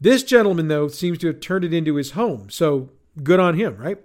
This 0.00 0.22
gentleman, 0.22 0.68
though, 0.68 0.88
seems 0.88 1.18
to 1.18 1.26
have 1.28 1.40
turned 1.40 1.64
it 1.64 1.74
into 1.74 1.94
his 1.96 2.12
home, 2.12 2.50
so 2.50 2.90
good 3.22 3.38
on 3.38 3.54
him, 3.54 3.76
right? 3.76 3.98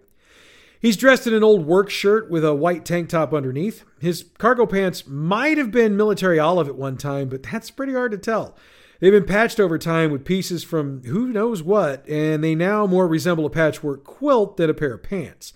He's 0.82 0.98
dressed 0.98 1.28
in 1.28 1.36
an 1.36 1.44
old 1.44 1.68
work 1.68 1.92
shirt 1.92 2.32
with 2.32 2.44
a 2.44 2.56
white 2.56 2.86
tank 2.86 3.10
top 3.10 3.34
underneath. 3.34 3.84
His 4.00 4.26
cargo 4.40 4.66
pants 4.66 5.06
might 5.06 5.60
have 5.60 5.70
been 5.70 5.96
military 5.96 6.40
olive 6.40 6.68
at 6.68 6.76
one 6.76 6.98
time, 6.98 7.30
but 7.30 7.44
that's 7.44 7.70
pretty 7.70 7.94
hard 7.94 8.12
to 8.14 8.18
tell. 8.18 8.58
They've 9.00 9.12
been 9.12 9.26
patched 9.26 9.60
over 9.60 9.78
time 9.78 10.12
with 10.12 10.26
pieces 10.26 10.64
from 10.64 11.04
who 11.04 11.28
knows 11.28 11.62
what, 11.62 12.08
and 12.10 12.44
they 12.44 12.56
now 12.56 12.88
more 12.88 13.08
resemble 13.08 13.46
a 13.46 13.50
patchwork 13.52 14.04
quilt 14.04 14.58
than 14.58 14.72
a 14.72 14.74
pair 14.74 14.94
of 14.94 15.04
pants. 15.04 15.54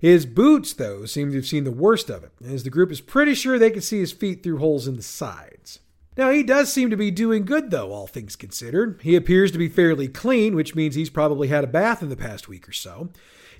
His 0.00 0.24
boots, 0.24 0.72
though, 0.72 1.04
seem 1.04 1.30
to 1.30 1.36
have 1.36 1.46
seen 1.46 1.64
the 1.64 1.70
worst 1.70 2.08
of 2.08 2.24
it, 2.24 2.32
as 2.42 2.62
the 2.62 2.70
group 2.70 2.90
is 2.90 3.02
pretty 3.02 3.34
sure 3.34 3.58
they 3.58 3.70
can 3.70 3.82
see 3.82 4.00
his 4.00 4.12
feet 4.12 4.42
through 4.42 4.58
holes 4.58 4.88
in 4.88 4.96
the 4.96 5.02
sides. 5.02 5.80
Now, 6.16 6.30
he 6.30 6.42
does 6.42 6.72
seem 6.72 6.90
to 6.90 6.96
be 6.96 7.10
doing 7.10 7.44
good, 7.44 7.70
though, 7.70 7.92
all 7.92 8.06
things 8.06 8.36
considered. 8.36 9.00
He 9.02 9.14
appears 9.14 9.50
to 9.52 9.58
be 9.58 9.68
fairly 9.68 10.08
clean, 10.08 10.54
which 10.54 10.74
means 10.74 10.94
he's 10.94 11.10
probably 11.10 11.48
had 11.48 11.64
a 11.64 11.68
bath 11.68 12.02
in 12.02 12.08
the 12.08 12.16
past 12.16 12.48
week 12.48 12.68
or 12.68 12.72
so. 12.72 13.10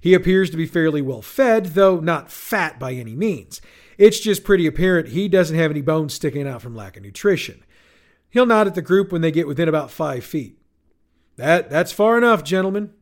He 0.04 0.12
appears 0.12 0.50
to 0.50 0.58
be 0.58 0.66
fairly 0.66 1.00
well 1.00 1.22
fed, 1.22 1.68
though 1.68 1.98
not 1.98 2.30
fat 2.30 2.78
by 2.78 2.92
any 2.92 3.16
means. 3.16 3.62
It's 3.96 4.20
just 4.20 4.44
pretty 4.44 4.66
apparent 4.66 5.08
he 5.08 5.30
doesn't 5.30 5.56
have 5.56 5.70
any 5.70 5.80
bones 5.80 6.12
sticking 6.12 6.46
out 6.46 6.60
from 6.60 6.76
lack 6.76 6.98
of 6.98 7.02
nutrition. 7.02 7.64
He'll 8.28 8.44
nod 8.44 8.66
at 8.66 8.74
the 8.74 8.82
group 8.82 9.10
when 9.10 9.22
they 9.22 9.32
get 9.32 9.46
within 9.46 9.66
about 9.66 9.90
five 9.90 10.22
feet. 10.22 10.58
That, 11.36 11.70
that's 11.70 11.90
far 11.90 12.18
enough, 12.18 12.44
gentlemen. 12.44 12.92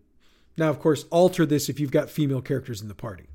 Now, 0.56 0.70
of 0.70 0.78
course, 0.78 1.04
alter 1.10 1.44
this 1.44 1.68
if 1.68 1.80
you've 1.80 1.90
got 1.90 2.08
female 2.08 2.40
characters 2.40 2.80
in 2.80 2.86
the 2.86 2.94
party. 2.94 3.26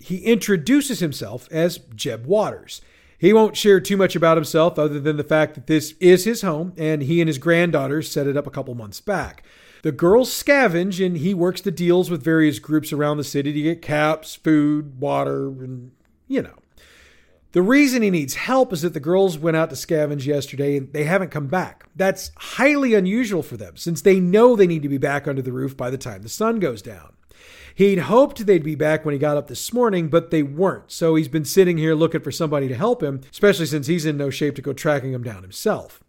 He 0.00 0.18
introduces 0.18 1.00
himself 1.00 1.48
as 1.50 1.78
Jeb 1.78 2.26
Waters. 2.26 2.82
He 3.16 3.32
won't 3.32 3.56
share 3.56 3.80
too 3.80 3.96
much 3.96 4.14
about 4.14 4.36
himself 4.36 4.78
other 4.78 5.00
than 5.00 5.16
the 5.16 5.24
fact 5.24 5.54
that 5.54 5.66
this 5.66 5.94
is 5.98 6.24
his 6.26 6.42
home 6.42 6.74
and 6.76 7.00
he 7.00 7.22
and 7.22 7.28
his 7.28 7.38
granddaughters 7.38 8.10
set 8.10 8.26
it 8.26 8.36
up 8.36 8.46
a 8.46 8.50
couple 8.50 8.74
months 8.74 9.00
back. 9.00 9.44
The 9.84 9.92
girls 9.92 10.30
scavenge 10.30 11.04
and 11.04 11.18
he 11.18 11.34
works 11.34 11.60
the 11.60 11.70
deals 11.70 12.08
with 12.08 12.24
various 12.24 12.58
groups 12.58 12.90
around 12.90 13.18
the 13.18 13.22
city 13.22 13.52
to 13.52 13.60
get 13.60 13.82
caps, 13.82 14.34
food, 14.34 14.98
water, 14.98 15.48
and 15.48 15.92
you 16.26 16.40
know. 16.40 16.54
The 17.52 17.60
reason 17.60 18.00
he 18.00 18.08
needs 18.08 18.32
help 18.32 18.72
is 18.72 18.80
that 18.80 18.94
the 18.94 18.98
girls 18.98 19.36
went 19.36 19.58
out 19.58 19.68
to 19.68 19.76
scavenge 19.76 20.24
yesterday 20.24 20.78
and 20.78 20.90
they 20.94 21.04
haven't 21.04 21.32
come 21.32 21.48
back. 21.48 21.84
That's 21.94 22.30
highly 22.38 22.94
unusual 22.94 23.42
for 23.42 23.58
them 23.58 23.76
since 23.76 24.00
they 24.00 24.20
know 24.20 24.56
they 24.56 24.66
need 24.66 24.80
to 24.84 24.88
be 24.88 24.96
back 24.96 25.28
under 25.28 25.42
the 25.42 25.52
roof 25.52 25.76
by 25.76 25.90
the 25.90 25.98
time 25.98 26.22
the 26.22 26.30
sun 26.30 26.60
goes 26.60 26.80
down. 26.80 27.12
He'd 27.74 27.98
hoped 27.98 28.46
they'd 28.46 28.64
be 28.64 28.76
back 28.76 29.04
when 29.04 29.12
he 29.12 29.18
got 29.18 29.36
up 29.36 29.48
this 29.48 29.70
morning, 29.70 30.08
but 30.08 30.30
they 30.30 30.42
weren't. 30.42 30.92
So 30.92 31.14
he's 31.14 31.28
been 31.28 31.44
sitting 31.44 31.76
here 31.76 31.94
looking 31.94 32.22
for 32.22 32.32
somebody 32.32 32.68
to 32.68 32.74
help 32.74 33.02
him, 33.02 33.20
especially 33.30 33.66
since 33.66 33.86
he's 33.86 34.06
in 34.06 34.16
no 34.16 34.30
shape 34.30 34.56
to 34.56 34.62
go 34.62 34.72
tracking 34.72 35.12
them 35.12 35.24
down 35.24 35.42
himself. 35.42 36.02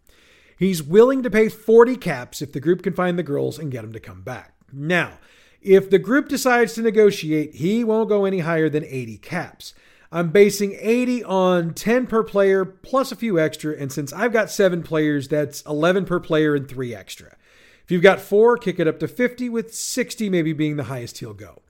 He's 0.56 0.82
willing 0.82 1.22
to 1.22 1.30
pay 1.30 1.48
40 1.48 1.96
caps 1.96 2.40
if 2.40 2.52
the 2.52 2.60
group 2.60 2.82
can 2.82 2.94
find 2.94 3.18
the 3.18 3.22
girls 3.22 3.58
and 3.58 3.70
get 3.70 3.82
them 3.82 3.92
to 3.92 4.00
come 4.00 4.22
back. 4.22 4.54
Now, 4.72 5.18
if 5.60 5.90
the 5.90 5.98
group 5.98 6.28
decides 6.28 6.74
to 6.74 6.82
negotiate, 6.82 7.56
he 7.56 7.84
won't 7.84 8.08
go 8.08 8.24
any 8.24 8.40
higher 8.40 8.68
than 8.68 8.84
80 8.84 9.18
caps. 9.18 9.74
I'm 10.10 10.30
basing 10.30 10.76
80 10.80 11.24
on 11.24 11.74
10 11.74 12.06
per 12.06 12.22
player 12.22 12.64
plus 12.64 13.12
a 13.12 13.16
few 13.16 13.38
extra, 13.38 13.76
and 13.76 13.92
since 13.92 14.12
I've 14.12 14.32
got 14.32 14.50
seven 14.50 14.82
players, 14.82 15.28
that's 15.28 15.62
11 15.62 16.06
per 16.06 16.20
player 16.20 16.54
and 16.54 16.68
three 16.68 16.94
extra. 16.94 17.36
If 17.84 17.90
you've 17.90 18.02
got 18.02 18.20
four, 18.20 18.56
kick 18.56 18.80
it 18.80 18.88
up 18.88 18.98
to 19.00 19.08
50, 19.08 19.48
with 19.48 19.74
60 19.74 20.30
maybe 20.30 20.52
being 20.52 20.76
the 20.76 20.84
highest 20.84 21.18
he'll 21.18 21.34
go. 21.34 21.62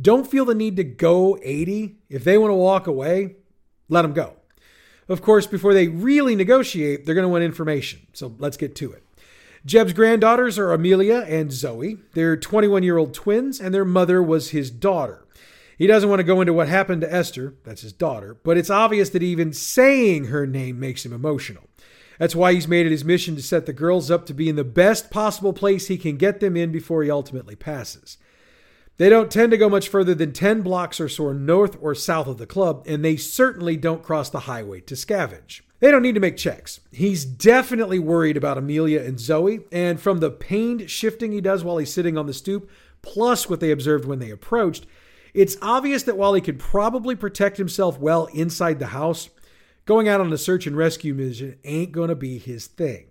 Don't 0.00 0.26
feel 0.26 0.44
the 0.44 0.54
need 0.54 0.76
to 0.76 0.84
go 0.84 1.38
80. 1.42 1.96
If 2.10 2.22
they 2.24 2.36
want 2.36 2.50
to 2.50 2.56
walk 2.56 2.86
away, 2.86 3.36
let 3.88 4.02
them 4.02 4.12
go. 4.12 4.35
Of 5.08 5.22
course, 5.22 5.46
before 5.46 5.72
they 5.72 5.88
really 5.88 6.34
negotiate, 6.34 7.06
they're 7.06 7.14
going 7.14 7.24
to 7.24 7.28
want 7.28 7.44
information. 7.44 8.06
So 8.12 8.34
let's 8.38 8.56
get 8.56 8.74
to 8.76 8.92
it. 8.92 9.04
Jeb's 9.64 9.92
granddaughters 9.92 10.58
are 10.58 10.72
Amelia 10.72 11.24
and 11.28 11.52
Zoe. 11.52 11.98
They're 12.14 12.36
21 12.36 12.82
year 12.82 12.98
old 12.98 13.14
twins, 13.14 13.60
and 13.60 13.74
their 13.74 13.84
mother 13.84 14.22
was 14.22 14.50
his 14.50 14.70
daughter. 14.70 15.26
He 15.76 15.86
doesn't 15.86 16.08
want 16.08 16.20
to 16.20 16.24
go 16.24 16.40
into 16.40 16.52
what 16.52 16.68
happened 16.68 17.02
to 17.02 17.12
Esther, 17.12 17.54
that's 17.64 17.82
his 17.82 17.92
daughter, 17.92 18.38
but 18.42 18.56
it's 18.56 18.70
obvious 18.70 19.10
that 19.10 19.22
even 19.22 19.52
saying 19.52 20.26
her 20.26 20.46
name 20.46 20.80
makes 20.80 21.04
him 21.04 21.12
emotional. 21.12 21.68
That's 22.18 22.34
why 22.34 22.54
he's 22.54 22.66
made 22.66 22.86
it 22.86 22.92
his 22.92 23.04
mission 23.04 23.36
to 23.36 23.42
set 23.42 23.66
the 23.66 23.74
girls 23.74 24.10
up 24.10 24.24
to 24.26 24.34
be 24.34 24.48
in 24.48 24.56
the 24.56 24.64
best 24.64 25.10
possible 25.10 25.52
place 25.52 25.88
he 25.88 25.98
can 25.98 26.16
get 26.16 26.40
them 26.40 26.56
in 26.56 26.72
before 26.72 27.02
he 27.02 27.10
ultimately 27.10 27.56
passes. 27.56 28.16
They 28.98 29.08
don't 29.08 29.30
tend 29.30 29.50
to 29.50 29.58
go 29.58 29.68
much 29.68 29.88
further 29.88 30.14
than 30.14 30.32
10 30.32 30.62
blocks 30.62 31.00
or 31.00 31.08
so 31.08 31.32
north 31.32 31.76
or 31.80 31.94
south 31.94 32.26
of 32.26 32.38
the 32.38 32.46
club, 32.46 32.84
and 32.86 33.04
they 33.04 33.16
certainly 33.16 33.76
don't 33.76 34.02
cross 34.02 34.30
the 34.30 34.40
highway 34.40 34.80
to 34.82 34.94
scavenge. 34.94 35.60
They 35.80 35.90
don't 35.90 36.02
need 36.02 36.14
to 36.14 36.20
make 36.20 36.38
checks. 36.38 36.80
He's 36.90 37.24
definitely 37.26 37.98
worried 37.98 38.36
about 38.36 38.56
Amelia 38.56 39.02
and 39.02 39.20
Zoe, 39.20 39.60
and 39.70 40.00
from 40.00 40.18
the 40.18 40.30
pained 40.30 40.90
shifting 40.90 41.32
he 41.32 41.42
does 41.42 41.62
while 41.62 41.76
he's 41.76 41.92
sitting 41.92 42.16
on 42.16 42.26
the 42.26 42.32
stoop, 42.32 42.70
plus 43.02 43.48
what 43.48 43.60
they 43.60 43.70
observed 43.70 44.06
when 44.06 44.18
they 44.18 44.30
approached, 44.30 44.86
it's 45.34 45.58
obvious 45.60 46.02
that 46.04 46.16
while 46.16 46.32
he 46.32 46.40
could 46.40 46.58
probably 46.58 47.14
protect 47.14 47.58
himself 47.58 47.98
well 48.00 48.24
inside 48.26 48.78
the 48.78 48.86
house, 48.86 49.28
Going 49.86 50.08
out 50.08 50.20
on 50.20 50.32
a 50.32 50.38
search 50.38 50.66
and 50.66 50.76
rescue 50.76 51.14
mission 51.14 51.58
ain't 51.64 51.92
going 51.92 52.08
to 52.08 52.16
be 52.16 52.38
his 52.38 52.66
thing. 52.66 53.06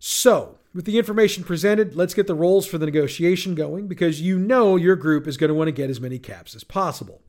So, 0.00 0.58
with 0.74 0.84
the 0.84 0.98
information 0.98 1.42
presented, 1.44 1.96
let's 1.96 2.14
get 2.14 2.26
the 2.26 2.34
rolls 2.34 2.66
for 2.66 2.78
the 2.78 2.86
negotiation 2.86 3.54
going 3.54 3.88
because 3.88 4.20
you 4.20 4.38
know 4.38 4.76
your 4.76 4.96
group 4.96 5.26
is 5.26 5.36
going 5.36 5.48
to 5.48 5.54
want 5.54 5.68
to 5.68 5.72
get 5.72 5.90
as 5.90 6.00
many 6.00 6.18
caps 6.18 6.54
as 6.54 6.64
possible. 6.64 7.22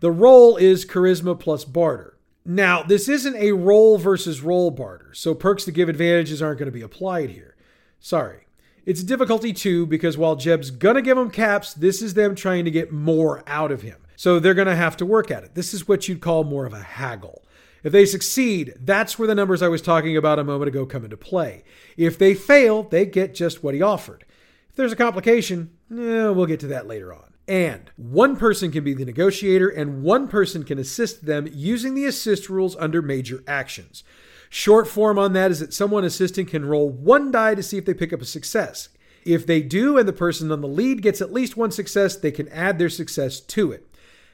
The 0.00 0.10
roll 0.10 0.56
is 0.56 0.84
charisma 0.84 1.38
plus 1.38 1.64
barter. 1.64 2.16
Now, 2.44 2.82
this 2.82 3.08
isn't 3.08 3.36
a 3.36 3.52
roll 3.52 3.98
versus 3.98 4.40
roll 4.40 4.70
barter, 4.70 5.12
so 5.12 5.34
perks 5.34 5.64
to 5.66 5.72
give 5.72 5.88
advantages 5.88 6.40
aren't 6.40 6.58
going 6.58 6.66
to 6.66 6.72
be 6.72 6.82
applied 6.82 7.30
here. 7.30 7.54
Sorry. 8.00 8.46
It's 8.86 9.02
difficulty 9.02 9.52
two 9.52 9.86
because 9.86 10.16
while 10.16 10.36
Jeb's 10.36 10.70
going 10.70 10.96
to 10.96 11.02
give 11.02 11.16
them 11.16 11.30
caps, 11.30 11.74
this 11.74 12.00
is 12.00 12.14
them 12.14 12.34
trying 12.34 12.64
to 12.64 12.70
get 12.70 12.92
more 12.92 13.44
out 13.46 13.70
of 13.70 13.82
him. 13.82 13.98
So 14.16 14.38
they're 14.38 14.54
going 14.54 14.66
to 14.66 14.74
have 14.74 14.96
to 14.98 15.06
work 15.06 15.30
at 15.30 15.44
it. 15.44 15.54
This 15.54 15.74
is 15.74 15.86
what 15.86 16.08
you'd 16.08 16.20
call 16.20 16.44
more 16.44 16.66
of 16.66 16.72
a 16.72 16.80
haggle. 16.80 17.42
If 17.82 17.92
they 17.92 18.04
succeed, 18.04 18.74
that's 18.78 19.18
where 19.18 19.28
the 19.28 19.34
numbers 19.34 19.62
I 19.62 19.68
was 19.68 19.82
talking 19.82 20.16
about 20.16 20.38
a 20.38 20.44
moment 20.44 20.68
ago 20.68 20.84
come 20.86 21.04
into 21.04 21.16
play. 21.16 21.64
If 21.96 22.18
they 22.18 22.34
fail, 22.34 22.82
they 22.82 23.06
get 23.06 23.34
just 23.34 23.62
what 23.62 23.74
he 23.74 23.82
offered. 23.82 24.24
If 24.68 24.76
there's 24.76 24.92
a 24.92 24.96
complication, 24.96 25.70
eh, 25.90 26.28
we'll 26.28 26.46
get 26.46 26.60
to 26.60 26.66
that 26.68 26.86
later 26.86 27.12
on. 27.12 27.30
And 27.48 27.90
one 27.96 28.36
person 28.36 28.70
can 28.70 28.84
be 28.84 28.94
the 28.94 29.04
negotiator, 29.04 29.68
and 29.68 30.02
one 30.02 30.28
person 30.28 30.62
can 30.62 30.78
assist 30.78 31.26
them 31.26 31.48
using 31.52 31.94
the 31.94 32.04
assist 32.04 32.48
rules 32.48 32.76
under 32.76 33.02
major 33.02 33.42
actions. 33.46 34.04
Short 34.48 34.86
form 34.86 35.18
on 35.18 35.32
that 35.32 35.50
is 35.50 35.60
that 35.60 35.74
someone 35.74 36.04
assisting 36.04 36.46
can 36.46 36.64
roll 36.64 36.88
one 36.88 37.30
die 37.30 37.54
to 37.54 37.62
see 37.62 37.78
if 37.78 37.84
they 37.84 37.94
pick 37.94 38.12
up 38.12 38.20
a 38.20 38.26
success. 38.26 38.88
If 39.24 39.46
they 39.46 39.62
do, 39.62 39.98
and 39.98 40.08
the 40.08 40.12
person 40.12 40.50
on 40.52 40.60
the 40.60 40.68
lead 40.68 41.02
gets 41.02 41.20
at 41.20 41.32
least 41.32 41.56
one 41.56 41.70
success, 41.70 42.16
they 42.16 42.30
can 42.30 42.48
add 42.48 42.78
their 42.78 42.88
success 42.88 43.40
to 43.40 43.72
it. 43.72 43.89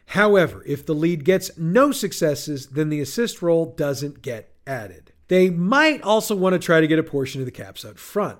However, 0.07 0.63
if 0.67 0.87
the 0.87 0.95
lead 0.95 1.25
gets 1.25 1.57
no 1.59 1.93
successes, 1.93 2.69
then 2.69 2.89
the 2.89 3.01
assist 3.01 3.43
roll 3.43 3.67
doesn't 3.67 4.23
get 4.23 4.55
added. 4.67 5.13
They 5.29 5.51
might 5.51 6.03
also 6.03 6.37
want 6.37 6.53
to 6.55 6.59
try 6.59 6.81
to 6.81 6.87
get 6.87 6.99
a 6.99 7.03
portion 7.03 7.41
of 7.41 7.47
the 7.47 7.53
caps 7.53 7.85
up 7.85 7.99
front. 7.99 8.39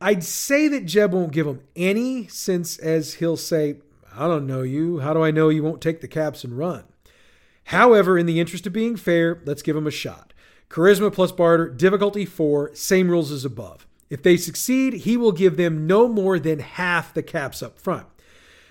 I'd 0.00 0.24
say 0.24 0.68
that 0.68 0.86
Jeb 0.86 1.12
won't 1.12 1.32
give 1.32 1.46
them 1.46 1.62
any, 1.76 2.26
since 2.26 2.76
as 2.78 3.14
he'll 3.14 3.36
say, 3.36 3.76
I 4.14 4.26
don't 4.26 4.46
know 4.46 4.62
you. 4.62 4.98
How 4.98 5.14
do 5.14 5.22
I 5.22 5.30
know 5.30 5.48
you 5.48 5.62
won't 5.62 5.80
take 5.80 6.00
the 6.00 6.08
caps 6.08 6.44
and 6.44 6.58
run? 6.58 6.84
However, 7.64 8.18
in 8.18 8.26
the 8.26 8.40
interest 8.40 8.66
of 8.66 8.72
being 8.72 8.96
fair, 8.96 9.40
let's 9.46 9.62
give 9.62 9.76
him 9.76 9.86
a 9.86 9.92
shot. 9.92 10.34
Charisma 10.68 11.12
plus 11.12 11.32
barter, 11.32 11.68
difficulty 11.68 12.24
4, 12.24 12.74
same 12.74 13.08
rules 13.08 13.30
as 13.30 13.44
above. 13.44 13.86
If 14.10 14.22
they 14.22 14.36
succeed, 14.36 14.94
he 14.94 15.16
will 15.16 15.32
give 15.32 15.56
them 15.56 15.86
no 15.86 16.08
more 16.08 16.38
than 16.38 16.58
half 16.58 17.14
the 17.14 17.22
caps 17.22 17.62
up 17.62 17.78
front. 17.78 18.06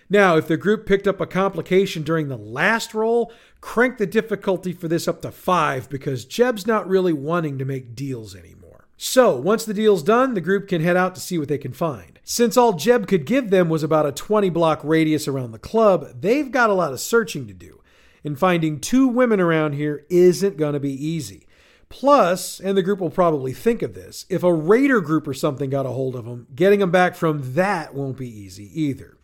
Now, 0.10 0.38
if 0.38 0.48
the 0.48 0.58
group 0.58 0.86
picked 0.86 1.08
up 1.08 1.22
a 1.22 1.26
complication 1.26 2.04
during 2.04 2.28
the 2.28 2.38
last 2.38 2.94
roll, 2.94 3.32
crank 3.62 3.98
the 3.98 4.06
difficulty 4.06 4.74
for 4.74 4.88
this 4.88 5.08
up 5.08 5.22
to 5.22 5.32
five 5.32 5.90
because 5.90 6.26
Jeb's 6.26 6.68
not 6.68 6.88
really 6.88 7.14
wanting 7.14 7.58
to 7.58 7.66
make 7.66 7.96
deals 7.96 8.36
anymore. 8.36 8.88
So, 8.98 9.36
once 9.36 9.66
the 9.66 9.74
deal's 9.74 10.04
done, 10.04 10.34
the 10.34 10.42
group 10.42 10.68
can 10.68 10.82
head 10.82 10.96
out 10.96 11.16
to 11.16 11.22
see 11.22 11.38
what 11.38 11.48
they 11.48 11.58
can 11.58 11.74
find. 11.74 12.20
Since 12.24 12.56
all 12.56 12.74
Jeb 12.74 13.08
could 13.08 13.26
give 13.26 13.50
them 13.50 13.68
was 13.70 13.84
about 13.84 14.06
a 14.06 14.12
20 14.12 14.50
block 14.50 14.82
radius 14.84 15.28
around 15.28 15.52
the 15.52 15.60
club, 15.60 16.22
they've 16.22 16.52
got 16.52 16.70
a 16.70 16.74
lot 16.74 16.94
of 16.94 17.00
searching 17.00 17.48
to 17.48 17.54
do. 17.54 17.82
And 18.24 18.40
finding 18.40 18.80
two 18.80 19.08
women 19.08 19.42
around 19.42 19.74
here 19.74 20.06
isn't 20.10 20.56
going 20.56 20.74
to 20.74 20.80
be 20.80 20.94
easy. 20.94 21.48
Plus, 21.90 22.60
and 22.60 22.78
the 22.78 22.82
group 22.82 23.00
will 23.00 23.10
probably 23.10 23.52
think 23.54 23.82
of 23.82 23.94
this, 23.94 24.26
if 24.30 24.42
a 24.42 24.54
raider 24.54 25.02
group 25.02 25.28
or 25.28 25.34
something 25.34 25.70
got 25.70 25.86
a 25.86 25.90
hold 25.90 26.16
of 26.16 26.26
them, 26.26 26.48
getting 26.56 26.80
them 26.80 26.90
back 26.90 27.16
from 27.16 27.54
that 27.54 27.94
won't 27.94 28.18
be 28.18 28.28
easy 28.28 28.72
either. 28.82 29.18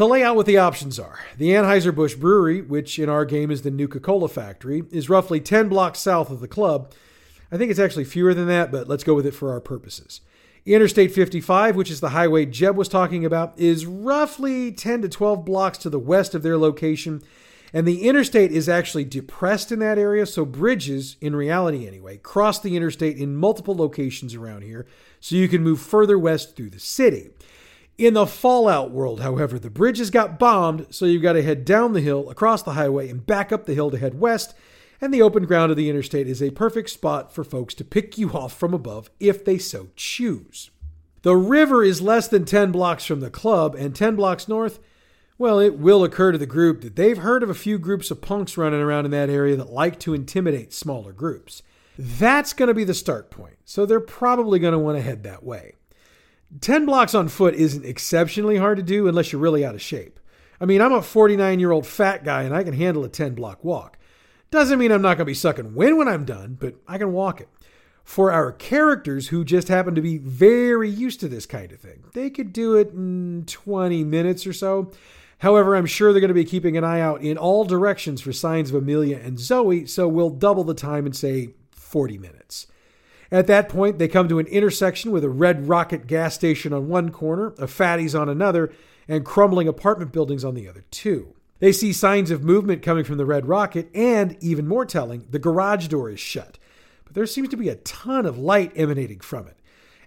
To 0.00 0.06
lay 0.06 0.22
out 0.22 0.34
what 0.34 0.46
the 0.46 0.56
options 0.56 0.98
are, 0.98 1.18
the 1.36 1.50
Anheuser-Busch 1.50 2.14
Brewery, 2.14 2.62
which 2.62 2.98
in 2.98 3.10
our 3.10 3.26
game 3.26 3.50
is 3.50 3.60
the 3.60 3.70
Nuka 3.70 4.00
Cola 4.00 4.28
factory, 4.28 4.82
is 4.90 5.10
roughly 5.10 5.40
10 5.40 5.68
blocks 5.68 5.98
south 5.98 6.30
of 6.30 6.40
the 6.40 6.48
club. 6.48 6.90
I 7.52 7.58
think 7.58 7.70
it's 7.70 7.78
actually 7.78 8.06
fewer 8.06 8.32
than 8.32 8.46
that, 8.46 8.72
but 8.72 8.88
let's 8.88 9.04
go 9.04 9.12
with 9.12 9.26
it 9.26 9.34
for 9.34 9.50
our 9.50 9.60
purposes. 9.60 10.22
Interstate 10.64 11.12
55, 11.12 11.76
which 11.76 11.90
is 11.90 12.00
the 12.00 12.08
highway 12.08 12.46
Jeb 12.46 12.78
was 12.78 12.88
talking 12.88 13.26
about, 13.26 13.52
is 13.58 13.84
roughly 13.84 14.72
10 14.72 15.02
to 15.02 15.08
12 15.10 15.44
blocks 15.44 15.76
to 15.76 15.90
the 15.90 15.98
west 15.98 16.34
of 16.34 16.42
their 16.42 16.56
location. 16.56 17.22
And 17.74 17.86
the 17.86 18.08
interstate 18.08 18.52
is 18.52 18.70
actually 18.70 19.04
depressed 19.04 19.70
in 19.70 19.80
that 19.80 19.98
area, 19.98 20.24
so 20.24 20.46
bridges, 20.46 21.18
in 21.20 21.36
reality 21.36 21.86
anyway, 21.86 22.16
cross 22.16 22.58
the 22.58 22.74
interstate 22.74 23.18
in 23.18 23.36
multiple 23.36 23.76
locations 23.76 24.34
around 24.34 24.62
here, 24.62 24.86
so 25.20 25.36
you 25.36 25.46
can 25.46 25.62
move 25.62 25.78
further 25.78 26.18
west 26.18 26.56
through 26.56 26.70
the 26.70 26.80
city. 26.80 27.32
In 28.00 28.14
the 28.14 28.26
Fallout 28.26 28.92
world, 28.92 29.20
however, 29.20 29.58
the 29.58 29.68
bridges 29.68 30.08
got 30.08 30.38
bombed, 30.38 30.86
so 30.88 31.04
you've 31.04 31.20
got 31.20 31.34
to 31.34 31.42
head 31.42 31.66
down 31.66 31.92
the 31.92 32.00
hill, 32.00 32.30
across 32.30 32.62
the 32.62 32.72
highway, 32.72 33.10
and 33.10 33.26
back 33.26 33.52
up 33.52 33.66
the 33.66 33.74
hill 33.74 33.90
to 33.90 33.98
head 33.98 34.18
west, 34.18 34.54
and 35.02 35.12
the 35.12 35.20
open 35.20 35.44
ground 35.44 35.70
of 35.70 35.76
the 35.76 35.90
interstate 35.90 36.26
is 36.26 36.42
a 36.42 36.48
perfect 36.48 36.88
spot 36.88 37.30
for 37.30 37.44
folks 37.44 37.74
to 37.74 37.84
pick 37.84 38.16
you 38.16 38.32
off 38.32 38.54
from 38.54 38.72
above 38.72 39.10
if 39.20 39.44
they 39.44 39.58
so 39.58 39.88
choose. 39.96 40.70
The 41.20 41.36
river 41.36 41.84
is 41.84 42.00
less 42.00 42.26
than 42.26 42.46
10 42.46 42.72
blocks 42.72 43.04
from 43.04 43.20
the 43.20 43.28
club, 43.28 43.74
and 43.74 43.94
10 43.94 44.16
blocks 44.16 44.48
north, 44.48 44.78
well, 45.36 45.58
it 45.58 45.78
will 45.78 46.02
occur 46.02 46.32
to 46.32 46.38
the 46.38 46.46
group 46.46 46.80
that 46.80 46.96
they've 46.96 47.18
heard 47.18 47.42
of 47.42 47.50
a 47.50 47.54
few 47.54 47.78
groups 47.78 48.10
of 48.10 48.22
punks 48.22 48.56
running 48.56 48.80
around 48.80 49.04
in 49.04 49.10
that 49.10 49.28
area 49.28 49.56
that 49.56 49.74
like 49.74 50.00
to 50.00 50.14
intimidate 50.14 50.72
smaller 50.72 51.12
groups. 51.12 51.62
That's 51.98 52.54
going 52.54 52.68
to 52.68 52.74
be 52.74 52.84
the 52.84 52.94
start 52.94 53.30
point, 53.30 53.58
so 53.66 53.84
they're 53.84 54.00
probably 54.00 54.58
going 54.58 54.72
to 54.72 54.78
want 54.78 54.96
to 54.96 55.02
head 55.02 55.22
that 55.24 55.44
way. 55.44 55.74
10 56.60 56.86
blocks 56.86 57.14
on 57.14 57.28
foot 57.28 57.54
isn't 57.54 57.84
exceptionally 57.84 58.56
hard 58.56 58.76
to 58.78 58.82
do 58.82 59.06
unless 59.06 59.32
you're 59.32 59.40
really 59.40 59.64
out 59.64 59.74
of 59.74 59.82
shape. 59.82 60.18
I 60.60 60.64
mean, 60.64 60.80
I'm 60.80 60.92
a 60.92 61.02
49 61.02 61.60
year 61.60 61.70
old 61.70 61.86
fat 61.86 62.24
guy 62.24 62.42
and 62.42 62.54
I 62.54 62.64
can 62.64 62.74
handle 62.74 63.04
a 63.04 63.08
10 63.08 63.34
block 63.34 63.64
walk. 63.64 63.98
Doesn't 64.50 64.78
mean 64.78 64.90
I'm 64.90 65.02
not 65.02 65.16
going 65.16 65.18
to 65.18 65.24
be 65.26 65.34
sucking 65.34 65.74
wind 65.74 65.96
when 65.96 66.08
I'm 66.08 66.24
done, 66.24 66.56
but 66.60 66.74
I 66.88 66.98
can 66.98 67.12
walk 67.12 67.40
it. 67.40 67.48
For 68.02 68.32
our 68.32 68.50
characters 68.50 69.28
who 69.28 69.44
just 69.44 69.68
happen 69.68 69.94
to 69.94 70.02
be 70.02 70.18
very 70.18 70.90
used 70.90 71.20
to 71.20 71.28
this 71.28 71.46
kind 71.46 71.70
of 71.70 71.78
thing, 71.78 72.02
they 72.12 72.28
could 72.28 72.52
do 72.52 72.74
it 72.74 72.90
in 72.90 73.44
20 73.46 74.02
minutes 74.02 74.46
or 74.46 74.52
so. 74.52 74.90
However, 75.38 75.76
I'm 75.76 75.86
sure 75.86 76.12
they're 76.12 76.20
going 76.20 76.28
to 76.28 76.34
be 76.34 76.44
keeping 76.44 76.76
an 76.76 76.84
eye 76.84 77.00
out 77.00 77.22
in 77.22 77.38
all 77.38 77.64
directions 77.64 78.20
for 78.20 78.32
signs 78.32 78.70
of 78.70 78.76
Amelia 78.76 79.18
and 79.18 79.38
Zoe, 79.38 79.86
so 79.86 80.08
we'll 80.08 80.30
double 80.30 80.64
the 80.64 80.74
time 80.74 81.06
and 81.06 81.14
say 81.14 81.54
40 81.70 82.18
minutes. 82.18 82.66
At 83.32 83.46
that 83.46 83.68
point, 83.68 83.98
they 83.98 84.08
come 84.08 84.28
to 84.28 84.40
an 84.40 84.46
intersection 84.46 85.12
with 85.12 85.22
a 85.22 85.30
Red 85.30 85.68
Rocket 85.68 86.06
gas 86.06 86.34
station 86.34 86.72
on 86.72 86.88
one 86.88 87.10
corner, 87.10 87.54
a 87.58 87.68
Fatty's 87.68 88.14
on 88.14 88.28
another, 88.28 88.72
and 89.06 89.24
crumbling 89.24 89.68
apartment 89.68 90.12
buildings 90.12 90.44
on 90.44 90.54
the 90.54 90.68
other 90.68 90.84
two. 90.90 91.34
They 91.60 91.72
see 91.72 91.92
signs 91.92 92.30
of 92.30 92.42
movement 92.42 92.82
coming 92.82 93.04
from 93.04 93.18
the 93.18 93.26
Red 93.26 93.46
Rocket, 93.46 93.88
and 93.94 94.36
even 94.40 94.66
more 94.66 94.84
telling, 94.84 95.26
the 95.30 95.38
garage 95.38 95.88
door 95.88 96.10
is 96.10 96.18
shut. 96.18 96.58
But 97.04 97.14
there 97.14 97.26
seems 97.26 97.50
to 97.50 97.56
be 97.56 97.68
a 97.68 97.76
ton 97.76 98.26
of 98.26 98.38
light 98.38 98.72
emanating 98.74 99.20
from 99.20 99.46
it. 99.46 99.56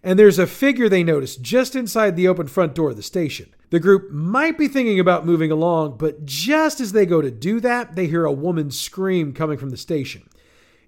And 0.04 0.20
there's 0.20 0.40
a 0.40 0.48
figure 0.48 0.90
they 0.90 1.04
notice 1.04 1.38
just 1.38 1.76
inside 1.76 2.16
the 2.16 2.28
open 2.28 2.48
front 2.48 2.76
door 2.76 2.90
of 2.90 2.98
the 2.98 3.04
station. 3.04 3.54
The 3.70 3.80
group 3.80 4.12
might 4.12 4.58
be 4.58 4.68
thinking 4.68 5.00
about 5.00 5.26
moving 5.26 5.50
along, 5.50 5.98
but 5.98 6.26
just 6.26 6.82
as 6.82 6.92
they 6.92 7.06
go 7.06 7.22
to 7.22 7.32
do 7.32 7.62
that, 7.62 7.96
they 7.96 8.08
hear 8.08 8.26
a 8.26 8.32
woman 8.32 8.70
scream 8.70 9.34
coming 9.34 9.58
from 9.58 9.70
the 9.70 9.78
station. 9.78 10.28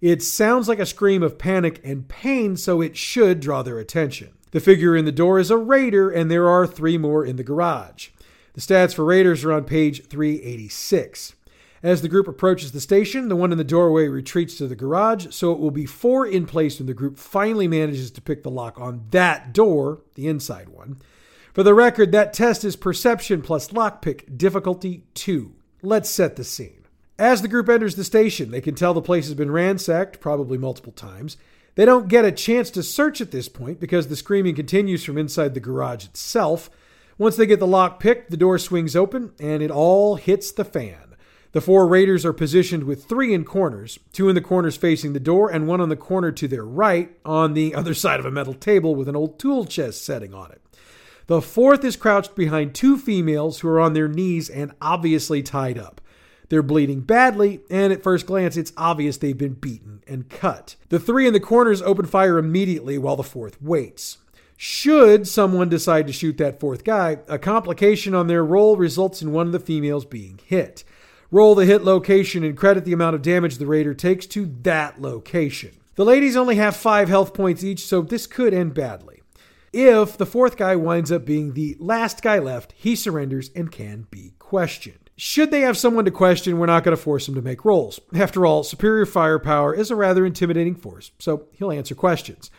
It 0.05 0.21
sounds 0.21 0.67
like 0.67 0.77
a 0.77 0.85
scream 0.85 1.23
of 1.23 1.39
panic 1.39 1.81
and 1.83 2.07
pain, 2.07 2.57
so 2.57 2.79
it 2.79 2.95
should 2.95 3.39
draw 3.39 3.63
their 3.63 3.79
attention. 3.79 4.33
The 4.51 4.59
figure 4.59 4.95
in 4.95 5.05
the 5.05 5.11
door 5.11 5.39
is 5.39 5.49
a 5.49 5.57
raider, 5.57 6.11
and 6.11 6.29
there 6.29 6.47
are 6.47 6.67
three 6.67 6.99
more 6.99 7.25
in 7.25 7.37
the 7.37 7.43
garage. 7.43 8.09
The 8.53 8.61
stats 8.61 8.93
for 8.93 9.03
Raiders 9.03 9.43
are 9.43 9.51
on 9.51 9.63
page 9.63 10.05
386. 10.05 11.33
As 11.81 12.03
the 12.03 12.07
group 12.07 12.27
approaches 12.27 12.71
the 12.71 12.79
station, 12.79 13.29
the 13.29 13.35
one 13.35 13.51
in 13.51 13.57
the 13.57 13.63
doorway 13.63 14.07
retreats 14.07 14.59
to 14.59 14.67
the 14.67 14.75
garage, 14.75 15.33
so 15.33 15.51
it 15.51 15.59
will 15.59 15.71
be 15.71 15.87
four 15.87 16.27
in 16.27 16.45
place 16.45 16.77
when 16.77 16.85
the 16.85 16.93
group 16.93 17.17
finally 17.17 17.67
manages 17.67 18.11
to 18.11 18.21
pick 18.21 18.43
the 18.43 18.51
lock 18.51 18.79
on 18.79 19.05
that 19.09 19.53
door, 19.53 20.03
the 20.13 20.27
inside 20.27 20.69
one. 20.69 20.97
For 21.51 21.63
the 21.63 21.73
record, 21.73 22.11
that 22.11 22.31
test 22.31 22.63
is 22.63 22.75
perception 22.75 23.41
plus 23.41 23.69
lockpick, 23.69 24.37
difficulty 24.37 25.05
2. 25.15 25.55
Let's 25.81 26.11
set 26.11 26.35
the 26.35 26.43
scene. 26.43 26.84
As 27.17 27.41
the 27.41 27.47
group 27.47 27.69
enters 27.69 27.95
the 27.95 28.03
station, 28.03 28.51
they 28.51 28.59
can 28.59 28.75
tell 28.75 28.93
the 28.93 29.01
place 29.01 29.25
has 29.27 29.35
been 29.35 29.51
ransacked, 29.51 30.19
probably 30.19 30.57
multiple 30.57 30.91
times. 30.91 31.37
They 31.75 31.85
don't 31.85 32.09
get 32.09 32.25
a 32.25 32.31
chance 32.31 32.69
to 32.71 32.83
search 32.83 33.21
at 33.21 33.31
this 33.31 33.47
point 33.47 33.79
because 33.79 34.07
the 34.07 34.15
screaming 34.15 34.55
continues 34.55 35.03
from 35.03 35.17
inside 35.17 35.53
the 35.53 35.59
garage 35.61 36.03
itself. 36.05 36.69
Once 37.17 37.37
they 37.37 37.45
get 37.45 37.59
the 37.59 37.67
lock 37.67 38.01
picked, 38.01 38.31
the 38.31 38.37
door 38.37 38.57
swings 38.57 38.95
open 38.95 39.31
and 39.39 39.63
it 39.63 39.71
all 39.71 40.15
hits 40.15 40.51
the 40.51 40.65
fan. 40.65 41.15
The 41.53 41.61
four 41.61 41.87
raiders 41.87 42.25
are 42.25 42.33
positioned 42.33 42.83
with 42.83 43.05
three 43.05 43.33
in 43.33 43.45
corners, 43.45 43.97
two 44.11 44.27
in 44.27 44.35
the 44.35 44.41
corners 44.41 44.75
facing 44.75 45.13
the 45.13 45.21
door, 45.21 45.49
and 45.49 45.69
one 45.69 45.79
on 45.79 45.87
the 45.87 45.95
corner 45.95 46.33
to 46.33 46.49
their 46.49 46.65
right 46.65 47.17
on 47.23 47.53
the 47.53 47.73
other 47.75 47.93
side 47.93 48.19
of 48.19 48.25
a 48.25 48.31
metal 48.31 48.53
table 48.53 48.93
with 48.93 49.07
an 49.07 49.15
old 49.15 49.39
tool 49.39 49.63
chest 49.63 50.03
setting 50.03 50.33
on 50.33 50.51
it. 50.51 50.61
The 51.27 51.41
fourth 51.41 51.85
is 51.85 51.95
crouched 51.95 52.35
behind 52.35 52.75
two 52.75 52.97
females 52.97 53.59
who 53.59 53.69
are 53.69 53.79
on 53.79 53.93
their 53.93 54.09
knees 54.09 54.49
and 54.49 54.73
obviously 54.81 55.41
tied 55.41 55.77
up. 55.77 56.01
They're 56.49 56.61
bleeding 56.61 57.01
badly, 57.01 57.61
and 57.69 57.91
at 57.91 58.03
first 58.03 58.25
glance, 58.25 58.57
it's 58.57 58.73
obvious 58.77 59.17
they've 59.17 59.37
been 59.37 59.53
beaten 59.53 60.03
and 60.07 60.29
cut. 60.29 60.75
The 60.89 60.99
three 60.99 61.27
in 61.27 61.33
the 61.33 61.39
corners 61.39 61.81
open 61.81 62.05
fire 62.05 62.37
immediately 62.37 62.97
while 62.97 63.15
the 63.15 63.23
fourth 63.23 63.61
waits. 63.61 64.19
Should 64.57 65.27
someone 65.27 65.69
decide 65.69 66.07
to 66.07 66.13
shoot 66.13 66.37
that 66.37 66.59
fourth 66.59 66.83
guy, 66.83 67.17
a 67.27 67.37
complication 67.37 68.13
on 68.13 68.27
their 68.27 68.45
roll 68.45 68.77
results 68.77 69.21
in 69.21 69.31
one 69.31 69.47
of 69.47 69.51
the 69.51 69.59
females 69.59 70.05
being 70.05 70.39
hit. 70.45 70.83
Roll 71.31 71.55
the 71.55 71.65
hit 71.65 71.83
location 71.83 72.43
and 72.43 72.55
credit 72.55 72.85
the 72.85 72.93
amount 72.93 73.15
of 73.15 73.21
damage 73.21 73.57
the 73.57 73.65
raider 73.65 73.93
takes 73.93 74.25
to 74.27 74.45
that 74.61 75.01
location. 75.01 75.71
The 75.95 76.05
ladies 76.05 76.37
only 76.37 76.55
have 76.55 76.75
five 76.75 77.09
health 77.09 77.33
points 77.33 77.63
each, 77.63 77.85
so 77.85 78.01
this 78.01 78.27
could 78.27 78.53
end 78.53 78.73
badly. 78.73 79.21
If 79.73 80.17
the 80.17 80.25
fourth 80.25 80.55
guy 80.55 80.77
winds 80.77 81.11
up 81.11 81.25
being 81.25 81.53
the 81.53 81.75
last 81.79 82.21
guy 82.21 82.39
left, 82.39 82.73
he 82.77 82.95
surrenders 82.95 83.49
and 83.53 83.71
can 83.71 84.07
be 84.09 84.33
questioned. 84.39 85.04
Should 85.17 85.49
they 85.49 85.61
have 85.61 85.77
someone 85.77 86.03
to 86.05 86.11
question, 86.11 86.59
we're 86.59 86.65
not 86.65 86.83
going 86.83 86.95
to 86.95 87.01
force 87.01 87.27
him 87.27 87.35
to 87.35 87.41
make 87.41 87.63
rolls. 87.63 88.01
After 88.13 88.45
all, 88.45 88.63
superior 88.63 89.05
firepower 89.05 89.73
is 89.73 89.89
a 89.89 89.95
rather 89.95 90.25
intimidating 90.25 90.75
force, 90.75 91.11
so 91.19 91.47
he'll 91.53 91.71
answer 91.71 91.95
questions. 91.95 92.51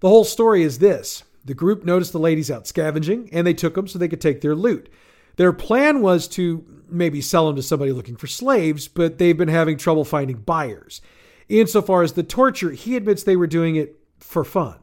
The 0.00 0.08
whole 0.08 0.24
story 0.24 0.62
is 0.62 0.78
this 0.78 1.24
the 1.44 1.54
group 1.54 1.84
noticed 1.84 2.12
the 2.12 2.18
ladies 2.18 2.50
out 2.50 2.66
scavenging, 2.66 3.28
and 3.32 3.46
they 3.46 3.54
took 3.54 3.74
them 3.74 3.86
so 3.86 3.98
they 3.98 4.08
could 4.08 4.20
take 4.20 4.40
their 4.40 4.54
loot. 4.54 4.90
Their 5.36 5.52
plan 5.52 6.00
was 6.00 6.26
to 6.28 6.64
maybe 6.88 7.20
sell 7.20 7.46
them 7.46 7.56
to 7.56 7.62
somebody 7.62 7.92
looking 7.92 8.16
for 8.16 8.26
slaves, 8.26 8.88
but 8.88 9.18
they've 9.18 9.36
been 9.36 9.48
having 9.48 9.76
trouble 9.76 10.04
finding 10.04 10.38
buyers. 10.38 11.00
Insofar 11.48 12.02
as 12.02 12.14
the 12.14 12.22
torture, 12.22 12.70
he 12.70 12.96
admits 12.96 13.22
they 13.22 13.36
were 13.36 13.46
doing 13.46 13.76
it 13.76 13.98
for 14.18 14.44
fun. 14.44 14.78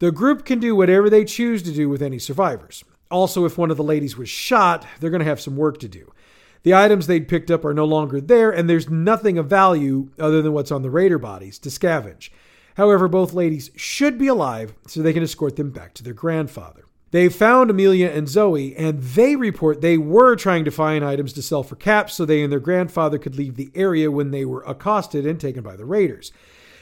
The 0.00 0.12
group 0.12 0.44
can 0.44 0.58
do 0.58 0.74
whatever 0.74 1.08
they 1.08 1.24
choose 1.24 1.62
to 1.62 1.72
do 1.72 1.88
with 1.88 2.02
any 2.02 2.18
survivors. 2.18 2.84
Also, 3.10 3.44
if 3.44 3.56
one 3.56 3.70
of 3.70 3.76
the 3.76 3.84
ladies 3.84 4.16
was 4.16 4.28
shot, 4.28 4.84
they're 4.98 5.10
going 5.10 5.20
to 5.20 5.24
have 5.24 5.40
some 5.40 5.56
work 5.56 5.78
to 5.78 5.88
do. 5.88 6.12
The 6.62 6.74
items 6.74 7.06
they'd 7.06 7.28
picked 7.28 7.50
up 7.50 7.64
are 7.64 7.74
no 7.74 7.84
longer 7.84 8.20
there, 8.20 8.50
and 8.50 8.70
there's 8.70 8.88
nothing 8.88 9.36
of 9.38 9.48
value 9.48 10.10
other 10.18 10.42
than 10.42 10.52
what's 10.52 10.70
on 10.70 10.82
the 10.82 10.90
raider 10.90 11.18
bodies 11.18 11.58
to 11.60 11.68
scavenge. 11.68 12.30
However, 12.76 13.08
both 13.08 13.34
ladies 13.34 13.70
should 13.76 14.18
be 14.18 14.28
alive 14.28 14.74
so 14.86 15.02
they 15.02 15.12
can 15.12 15.22
escort 15.22 15.56
them 15.56 15.70
back 15.70 15.94
to 15.94 16.02
their 16.02 16.14
grandfather. 16.14 16.84
They 17.10 17.28
found 17.28 17.68
Amelia 17.68 18.08
and 18.08 18.26
Zoe, 18.26 18.74
and 18.74 19.02
they 19.02 19.36
report 19.36 19.82
they 19.82 19.98
were 19.98 20.34
trying 20.34 20.64
to 20.64 20.70
find 20.70 21.04
items 21.04 21.34
to 21.34 21.42
sell 21.42 21.62
for 21.62 21.76
caps 21.76 22.14
so 22.14 22.24
they 22.24 22.42
and 22.42 22.50
their 22.50 22.58
grandfather 22.58 23.18
could 23.18 23.36
leave 23.36 23.56
the 23.56 23.70
area 23.74 24.10
when 24.10 24.30
they 24.30 24.46
were 24.46 24.62
accosted 24.62 25.26
and 25.26 25.38
taken 25.38 25.62
by 25.62 25.76
the 25.76 25.84
raiders. 25.84 26.32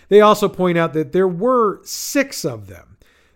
They 0.08 0.20
also 0.20 0.48
point 0.48 0.78
out 0.78 0.92
that 0.92 1.10
there 1.12 1.26
were 1.26 1.80
six 1.82 2.44
of 2.44 2.68
them. 2.68 2.89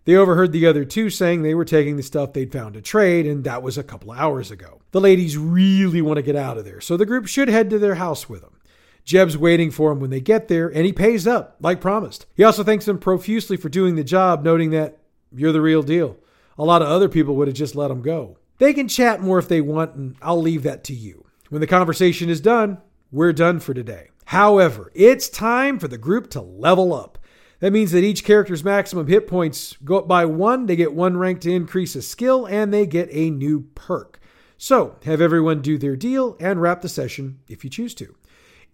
They 0.04 0.16
overheard 0.16 0.52
the 0.52 0.66
other 0.66 0.84
two 0.84 1.08
saying 1.08 1.42
they 1.42 1.54
were 1.54 1.64
taking 1.64 1.96
the 1.96 2.02
stuff 2.02 2.32
they'd 2.32 2.52
found 2.52 2.74
to 2.74 2.82
trade, 2.82 3.26
and 3.26 3.44
that 3.44 3.62
was 3.62 3.78
a 3.78 3.82
couple 3.82 4.12
hours 4.12 4.50
ago. 4.50 4.80
The 4.90 5.00
ladies 5.00 5.38
really 5.38 6.02
want 6.02 6.16
to 6.16 6.22
get 6.22 6.36
out 6.36 6.58
of 6.58 6.64
there, 6.64 6.80
so 6.80 6.96
the 6.96 7.06
group 7.06 7.26
should 7.26 7.48
head 7.48 7.70
to 7.70 7.78
their 7.78 7.94
house 7.94 8.28
with 8.28 8.42
them. 8.42 8.58
Jeb's 9.04 9.36
waiting 9.36 9.70
for 9.70 9.92
him 9.92 10.00
when 10.00 10.10
they 10.10 10.20
get 10.20 10.48
there, 10.48 10.68
and 10.68 10.84
he 10.84 10.92
pays 10.92 11.26
up, 11.26 11.56
like 11.60 11.80
promised. 11.80 12.26
He 12.34 12.44
also 12.44 12.64
thanks 12.64 12.84
them 12.84 12.98
profusely 12.98 13.56
for 13.56 13.68
doing 13.68 13.96
the 13.96 14.04
job, 14.04 14.42
noting 14.42 14.70
that 14.70 14.98
you're 15.34 15.52
the 15.52 15.60
real 15.60 15.82
deal. 15.82 16.16
A 16.58 16.64
lot 16.64 16.82
of 16.82 16.88
other 16.88 17.08
people 17.08 17.36
would 17.36 17.48
have 17.48 17.56
just 17.56 17.74
let 17.74 17.90
him 17.90 18.02
go. 18.02 18.38
They 18.58 18.72
can 18.72 18.88
chat 18.88 19.20
more 19.20 19.38
if 19.38 19.48
they 19.48 19.60
want, 19.60 19.94
and 19.94 20.16
I'll 20.22 20.40
leave 20.40 20.62
that 20.62 20.84
to 20.84 20.94
you. 20.94 21.26
When 21.48 21.60
the 21.60 21.66
conversation 21.66 22.30
is 22.30 22.40
done, 22.40 22.78
we're 23.10 23.32
done 23.32 23.60
for 23.60 23.74
today. 23.74 24.08
However, 24.26 24.90
it's 24.94 25.28
time 25.28 25.78
for 25.78 25.88
the 25.88 25.98
group 25.98 26.30
to 26.30 26.40
level 26.40 26.94
up. 26.94 27.18
That 27.64 27.72
means 27.72 27.92
that 27.92 28.04
each 28.04 28.24
character's 28.24 28.62
maximum 28.62 29.06
hit 29.06 29.26
points 29.26 29.78
go 29.82 29.96
up 29.96 30.06
by 30.06 30.26
one, 30.26 30.66
they 30.66 30.76
get 30.76 30.92
one 30.92 31.16
rank 31.16 31.40
to 31.40 31.50
increase 31.50 31.96
a 31.96 32.02
skill, 32.02 32.44
and 32.44 32.74
they 32.74 32.84
get 32.84 33.08
a 33.10 33.30
new 33.30 33.62
perk. 33.74 34.20
So, 34.58 34.96
have 35.06 35.22
everyone 35.22 35.62
do 35.62 35.78
their 35.78 35.96
deal 35.96 36.36
and 36.38 36.60
wrap 36.60 36.82
the 36.82 36.90
session 36.90 37.38
if 37.48 37.64
you 37.64 37.70
choose 37.70 37.94
to. 37.94 38.14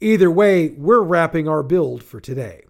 Either 0.00 0.28
way, 0.28 0.70
we're 0.70 1.02
wrapping 1.02 1.46
our 1.46 1.62
build 1.62 2.02
for 2.02 2.18
today. 2.18 2.64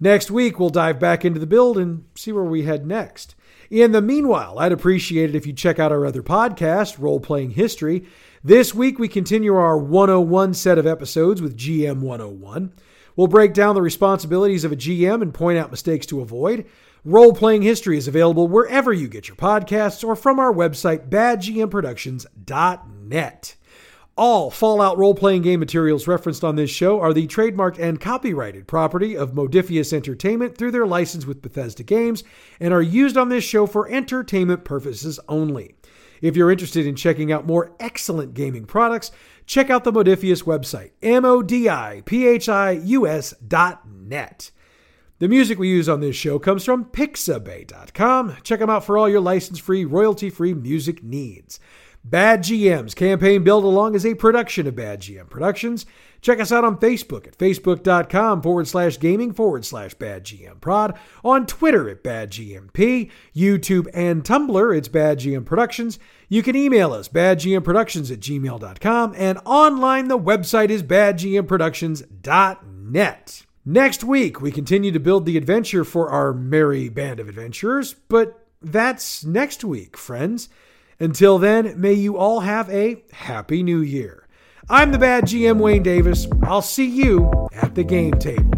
Next 0.00 0.30
week, 0.30 0.58
we'll 0.58 0.70
dive 0.70 0.98
back 0.98 1.22
into 1.22 1.38
the 1.38 1.46
build 1.46 1.76
and 1.76 2.06
see 2.14 2.32
where 2.32 2.44
we 2.44 2.62
head 2.62 2.86
next. 2.86 3.34
In 3.68 3.92
the 3.92 4.00
meanwhile, 4.00 4.58
I'd 4.58 4.72
appreciate 4.72 5.28
it 5.28 5.36
if 5.36 5.46
you 5.46 5.52
check 5.52 5.78
out 5.78 5.92
our 5.92 6.06
other 6.06 6.22
podcast, 6.22 6.98
Role 6.98 7.20
Playing 7.20 7.50
History. 7.50 8.06
This 8.42 8.72
week, 8.74 8.98
we 8.98 9.06
continue 9.06 9.54
our 9.54 9.76
101 9.76 10.54
set 10.54 10.78
of 10.78 10.86
episodes 10.86 11.42
with 11.42 11.58
GM 11.58 12.00
101. 12.00 12.72
We'll 13.18 13.26
break 13.26 13.52
down 13.52 13.74
the 13.74 13.82
responsibilities 13.82 14.62
of 14.62 14.70
a 14.70 14.76
GM 14.76 15.22
and 15.22 15.34
point 15.34 15.58
out 15.58 15.72
mistakes 15.72 16.06
to 16.06 16.20
avoid. 16.20 16.66
Role 17.04 17.32
Playing 17.32 17.62
History 17.62 17.98
is 17.98 18.06
available 18.06 18.46
wherever 18.46 18.92
you 18.92 19.08
get 19.08 19.26
your 19.26 19.36
podcasts 19.36 20.06
or 20.06 20.14
from 20.14 20.38
our 20.38 20.52
website, 20.52 21.08
badgmproductions.net. 21.08 23.56
All 24.18 24.50
Fallout 24.50 24.98
role 24.98 25.14
playing 25.14 25.42
game 25.42 25.60
materials 25.60 26.08
referenced 26.08 26.42
on 26.42 26.56
this 26.56 26.70
show 26.70 26.98
are 26.98 27.12
the 27.12 27.28
trademarked 27.28 27.78
and 27.78 28.00
copyrighted 28.00 28.66
property 28.66 29.16
of 29.16 29.30
Modiphius 29.30 29.92
Entertainment 29.92 30.58
through 30.58 30.72
their 30.72 30.88
license 30.88 31.24
with 31.24 31.40
Bethesda 31.40 31.84
Games 31.84 32.24
and 32.58 32.74
are 32.74 32.82
used 32.82 33.16
on 33.16 33.28
this 33.28 33.44
show 33.44 33.64
for 33.64 33.88
entertainment 33.88 34.64
purposes 34.64 35.20
only. 35.28 35.76
If 36.20 36.34
you're 36.34 36.50
interested 36.50 36.84
in 36.84 36.96
checking 36.96 37.30
out 37.30 37.46
more 37.46 37.76
excellent 37.78 38.34
gaming 38.34 38.64
products, 38.64 39.12
check 39.46 39.70
out 39.70 39.84
the 39.84 39.92
Modiphius 39.92 40.42
website, 40.42 40.90
M 41.00 41.24
O 41.24 41.40
D 41.40 41.68
I 41.68 42.02
P 42.04 42.26
H 42.26 42.48
I 42.48 42.72
U 42.72 43.06
S 43.06 43.34
dot 43.34 43.88
net. 43.88 44.50
The 45.20 45.28
music 45.28 45.60
we 45.60 45.68
use 45.68 45.88
on 45.88 46.00
this 46.00 46.16
show 46.16 46.40
comes 46.40 46.64
from 46.64 46.86
Pixabay.com. 46.86 48.38
Check 48.42 48.58
them 48.58 48.70
out 48.70 48.84
for 48.84 48.98
all 48.98 49.08
your 49.08 49.20
license 49.20 49.60
free, 49.60 49.84
royalty 49.84 50.28
free 50.28 50.54
music 50.54 51.04
needs. 51.04 51.60
Bad 52.10 52.42
GM's 52.42 52.94
Campaign 52.94 53.44
Build 53.44 53.64
Along 53.64 53.94
is 53.94 54.06
a 54.06 54.14
production 54.14 54.66
of 54.66 54.74
Bad 54.74 55.02
GM 55.02 55.28
Productions. 55.28 55.84
Check 56.22 56.40
us 56.40 56.50
out 56.50 56.64
on 56.64 56.78
Facebook 56.78 57.26
at 57.26 57.36
facebook.com 57.36 58.40
forward 58.40 58.66
slash 58.66 58.98
gaming 58.98 59.34
forward 59.34 59.66
slash 59.66 59.92
Bad 59.94 60.24
GM 60.24 60.58
Prod, 60.60 60.98
on 61.22 61.46
Twitter 61.46 61.90
at 61.90 62.02
Bad 62.02 62.30
GMP, 62.30 63.10
YouTube 63.36 63.88
and 63.92 64.24
Tumblr, 64.24 64.76
it's 64.76 64.88
Bad 64.88 65.18
GM 65.18 65.44
Productions. 65.44 65.98
You 66.30 66.42
can 66.42 66.56
email 66.56 66.94
us, 66.94 67.08
badgmproductions 67.08 68.10
at 68.10 68.20
gmail.com, 68.20 69.14
and 69.16 69.38
online 69.44 70.08
the 70.08 70.18
website 70.18 70.70
is 70.70 70.82
badgmproductions.net. 70.82 73.44
Next 73.66 74.02
week, 74.02 74.40
we 74.40 74.50
continue 74.50 74.92
to 74.92 75.00
build 75.00 75.26
the 75.26 75.36
adventure 75.36 75.84
for 75.84 76.08
our 76.08 76.32
merry 76.32 76.88
band 76.88 77.20
of 77.20 77.28
adventurers, 77.28 77.92
but 77.92 78.46
that's 78.62 79.26
next 79.26 79.62
week, 79.62 79.94
friends. 79.96 80.48
Until 81.00 81.38
then, 81.38 81.80
may 81.80 81.92
you 81.92 82.16
all 82.16 82.40
have 82.40 82.68
a 82.70 83.04
happy 83.12 83.62
new 83.62 83.78
year. 83.78 84.26
I'm 84.68 84.90
the 84.90 84.98
bad 84.98 85.24
GM 85.24 85.60
Wayne 85.60 85.84
Davis. 85.84 86.26
I'll 86.42 86.60
see 86.60 86.86
you 86.86 87.48
at 87.52 87.76
the 87.76 87.84
game 87.84 88.14
table. 88.14 88.57